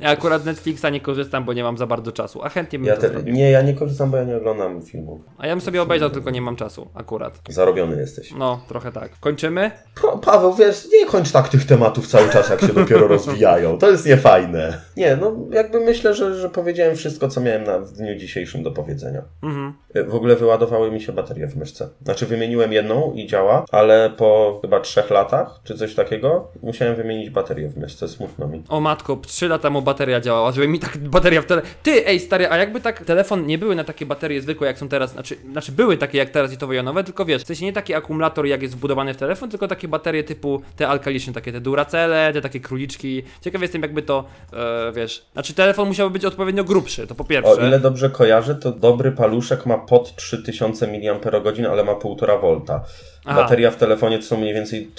[0.00, 2.88] Ja akurat z Netflixa nie korzystam, bo nie mam za bardzo czasu, a chętnie bym
[2.88, 3.10] Ja te...
[3.22, 5.20] Nie, ja nie korzystam, bo ja nie oglądam filmów.
[5.38, 7.38] A ja bym sobie obejrzał, tylko nie mam czasu, akurat.
[7.48, 8.32] Zarobiony jesteś.
[8.38, 9.10] No, trochę tak.
[9.20, 9.70] Kończymy?
[10.02, 13.78] Pa- Paweł, wiesz, nie kończ tak tych tematów cały czas, jak się dopiero rozwijają.
[13.78, 14.80] To jest niefajne.
[14.96, 18.70] Nie, no jakby myślę, że, że powiedziałem wszystko, co miałem na, w dniu dzisiejszym do
[18.70, 19.22] powiedzenia.
[19.42, 19.72] Mhm.
[19.96, 21.88] Y, W ogóle wyładowały mi się baterie w myszce.
[22.04, 27.30] Znaczy wymieniłem jedną i działa, ale po chyba trzech latach, czy coś takiego, musiałem wymienić
[27.30, 28.08] baterię w myszce.
[28.08, 28.62] Smutno mi.
[28.68, 31.62] O matko, 3 lata temu bateria działała, żeby mi tak bateria w tele...
[31.82, 34.88] Ty, ej stary, a jakby tak telefon nie były na takie baterie zwykłe jak są
[34.88, 38.46] teraz, znaczy, znaczy były takie jak teraz litowo-jonowe, tylko wiesz, w sensie nie taki akumulator
[38.46, 42.40] jak jest wbudowany w telefon, tylko takie baterie typu te alkaliczne, takie te Duracelle, te
[42.40, 43.22] takie króliczki.
[43.40, 47.52] Ciekaw jestem jakby to, e, wiesz, znaczy telefon musiałby być odpowiednio grubszy, to po pierwsze.
[47.52, 53.34] O ile dobrze kojarzę, to dobry paluszek ma pod 3000 mAh, ale ma 1,5 V.
[53.34, 54.90] Bateria w telefonie to są mniej więcej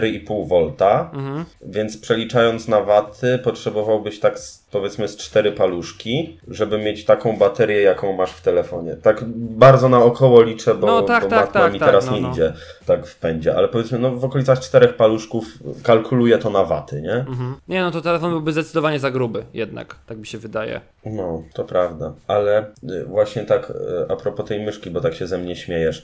[0.00, 0.72] 4,5 V,
[1.12, 1.44] Mhm.
[1.62, 4.38] więc przeliczając na waty potrzebowałbyś tak
[4.70, 8.96] powiedzmy z 4 paluszki, żeby mieć taką baterię, jaką masz w telefonie.
[9.02, 12.20] Tak bardzo naokoło liczę, bo, No tak, bo tak, tak, mi tak, teraz no, nie
[12.20, 12.30] no.
[12.30, 12.52] idzie
[12.86, 15.44] tak w pędzie, ale powiedzmy no w okolicach czterech paluszków
[15.82, 17.14] kalkuluję to na waty, nie?
[17.14, 17.56] Mhm.
[17.68, 20.80] Nie no, to telefon byłby zdecydowanie za gruby, jednak, tak mi się wydaje.
[21.04, 22.12] No, to prawda.
[22.26, 23.74] Ale y, właśnie tak y,
[24.08, 26.02] a propos tej myszki, bo tak się ze mnie śmiejesz.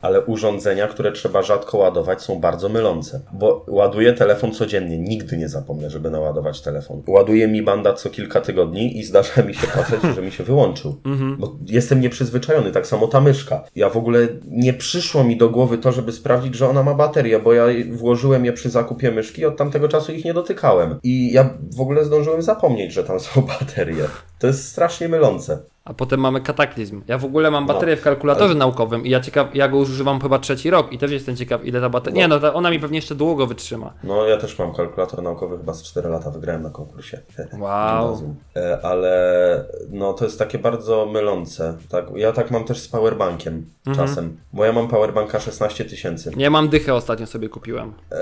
[0.00, 3.20] Ale urządzenia, które trzeba rzadko ładować, są bardzo mylące.
[3.32, 7.02] Bo ładuję telefon codziennie, nigdy nie zapomnę, żeby naładować telefon.
[7.06, 10.96] Ładuję mi banda co kilka tygodni i zdarza mi się patrzeć, że mi się wyłączył.
[11.38, 13.64] Bo jestem nieprzyzwyczajony, tak samo ta myszka.
[13.76, 17.38] Ja w ogóle nie przyszło mi do głowy to, żeby sprawdzić, że ona ma baterię,
[17.38, 20.98] bo ja włożyłem je przy zakupie myszki i od tamtego czasu ich nie dotykałem.
[21.02, 24.04] I ja w ogóle zdążyłem zapomnieć, że tam są baterie.
[24.40, 25.58] To jest strasznie mylące.
[25.84, 27.02] A potem mamy kataklizm.
[27.08, 29.90] Ja w ogóle mam No, baterię w kalkulatorze naukowym i ja ciekaw, ja go już
[29.90, 32.16] używam chyba trzeci rok i też jestem ciekaw, ile ta bateria.
[32.18, 33.92] Nie no, ona mi pewnie jeszcze długo wytrzyma.
[34.04, 37.20] No, ja też mam kalkulator naukowy, chyba z 4 lata wygrałem na konkursie.
[37.58, 38.34] Wow.
[38.56, 41.76] E, Ale no, to jest takie bardzo mylące.
[41.88, 44.08] Tak, ja tak mam też z powerbankiem Mhm.
[44.08, 47.92] czasem, bo ja mam powerbanka 16 tysięcy Ja mam dychę ostatnio sobie kupiłem.
[48.12, 48.16] e,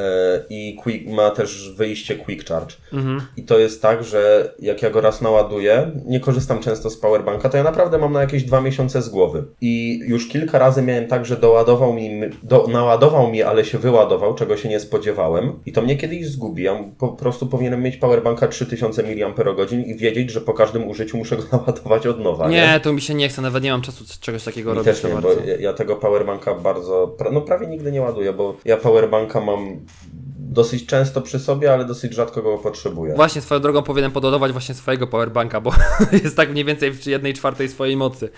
[0.50, 2.74] i quick, ma też wyjście quick charge.
[2.92, 3.22] Mhm.
[3.36, 7.48] I to jest tak, że jak ja go raz naładuję, nie korzystam często z powerbanka,
[7.48, 9.44] to ja naprawdę mam na jakieś dwa miesiące z głowy.
[9.60, 14.34] I już kilka razy miałem tak, że doładował mi, do, naładował mi, ale się wyładował,
[14.34, 15.52] czego się nie spodziewałem.
[15.66, 16.62] I to mnie kiedyś zgubi.
[16.62, 21.36] Ja po prostu powinienem mieć powerbanka 3000 mAh i wiedzieć, że po każdym użyciu muszę
[21.36, 22.48] go naładować od nowa.
[22.48, 25.00] Nie, to mi się nie chce, nawet nie mam czasu czegoś takiego Mi robić.
[25.00, 28.76] też nie, bo ja, ja tego powerbanka bardzo, no prawie nigdy nie ładuję, bo ja
[28.76, 29.80] powerbanka mam
[30.48, 33.14] dosyć często przy sobie, ale dosyć rzadko go potrzebuję.
[33.14, 35.72] Właśnie swoją drogą powinienem podładować właśnie swojego powerbanka, bo
[36.22, 38.28] jest tak mniej więcej w jednej czwartej swojej mocy.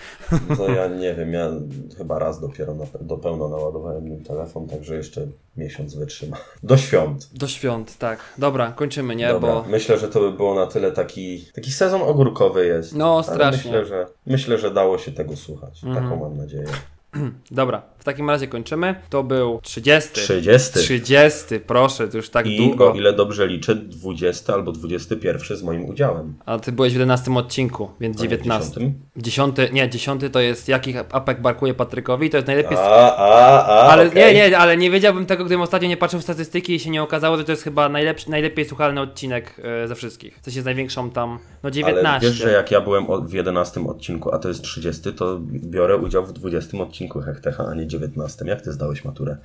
[0.57, 1.51] To ja nie wiem, ja
[1.97, 6.37] chyba raz dopiero na, do pełna naładowałem nim telefon, także jeszcze miesiąc wytrzyma.
[6.63, 7.29] Do świąt.
[7.33, 8.19] Do świąt, tak.
[8.37, 9.27] Dobra, kończymy, nie?
[9.27, 12.95] Dobra, Bo myślę, że to by było na tyle taki, taki sezon ogórkowy jest.
[12.95, 13.71] No, strasznie.
[13.71, 15.83] Myślę, że, myślę, że dało się tego słuchać.
[15.83, 16.03] Mhm.
[16.03, 16.65] Taką mam nadzieję.
[17.51, 18.95] dobra, w takim razie kończymy.
[19.09, 20.11] To był 30.
[20.11, 20.79] 30.
[20.79, 22.91] 30, proszę, to już tak I długo.
[22.91, 26.33] o ile dobrze liczę, 20 albo 21 z moim udziałem.
[26.45, 28.71] A ty byłeś w 11 odcinku, więc A nie w 19.
[28.71, 28.95] 10?
[29.17, 32.77] 10, nie, 10 to jest jakich apek brakuje Patrykowi, to jest najlepiej.
[32.77, 34.35] A, a, a, ale okej.
[34.35, 37.03] nie, nie, ale nie wiedziałbym tego, gdybym ostatnio nie patrzył w statystyki i się nie
[37.03, 40.39] okazało, że to jest chyba najlepszy, najlepiej słuchalny odcinek e, ze wszystkich.
[40.41, 42.09] W sensie z największą tam, no 19.
[42.09, 45.97] Ale wiesz, że jak ja byłem w 11 odcinku, a to jest 30, to biorę
[45.97, 48.45] udział w 20 odcinku Hektecha, a nie 19.
[48.47, 49.37] Jak ty zdałeś maturę?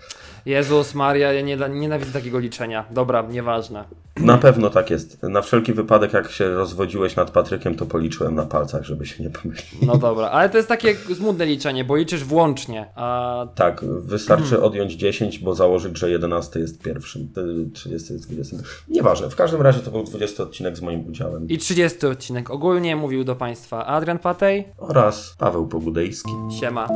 [0.46, 2.84] Jezus Maria, ja nie, nienawidzę takiego liczenia.
[2.90, 3.84] Dobra, nieważne.
[4.16, 5.22] Na pewno tak jest.
[5.22, 9.30] Na wszelki wypadek, jak się rozwodziłeś nad Patrykiem, to policzyłem na palcach, żeby się nie
[9.30, 9.66] pomylić.
[9.82, 14.92] No dobra, ale to jest takie zmudne liczenie, bo liczysz włącznie, a Tak, wystarczy odjąć
[14.94, 17.28] 10, bo założyć, że 11 jest pierwszym,
[17.68, 18.56] y, 30 jest 20.
[18.88, 21.48] Nieważne, w każdym razie to był 20 odcinek z moim udziałem.
[21.48, 26.30] i 30 odcinek ogólnie mówił do Państwa Adrian Patej, Oraz Paweł Pogudejski.
[26.60, 26.88] siema.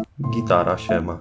[0.51, 1.21] Dara, siema.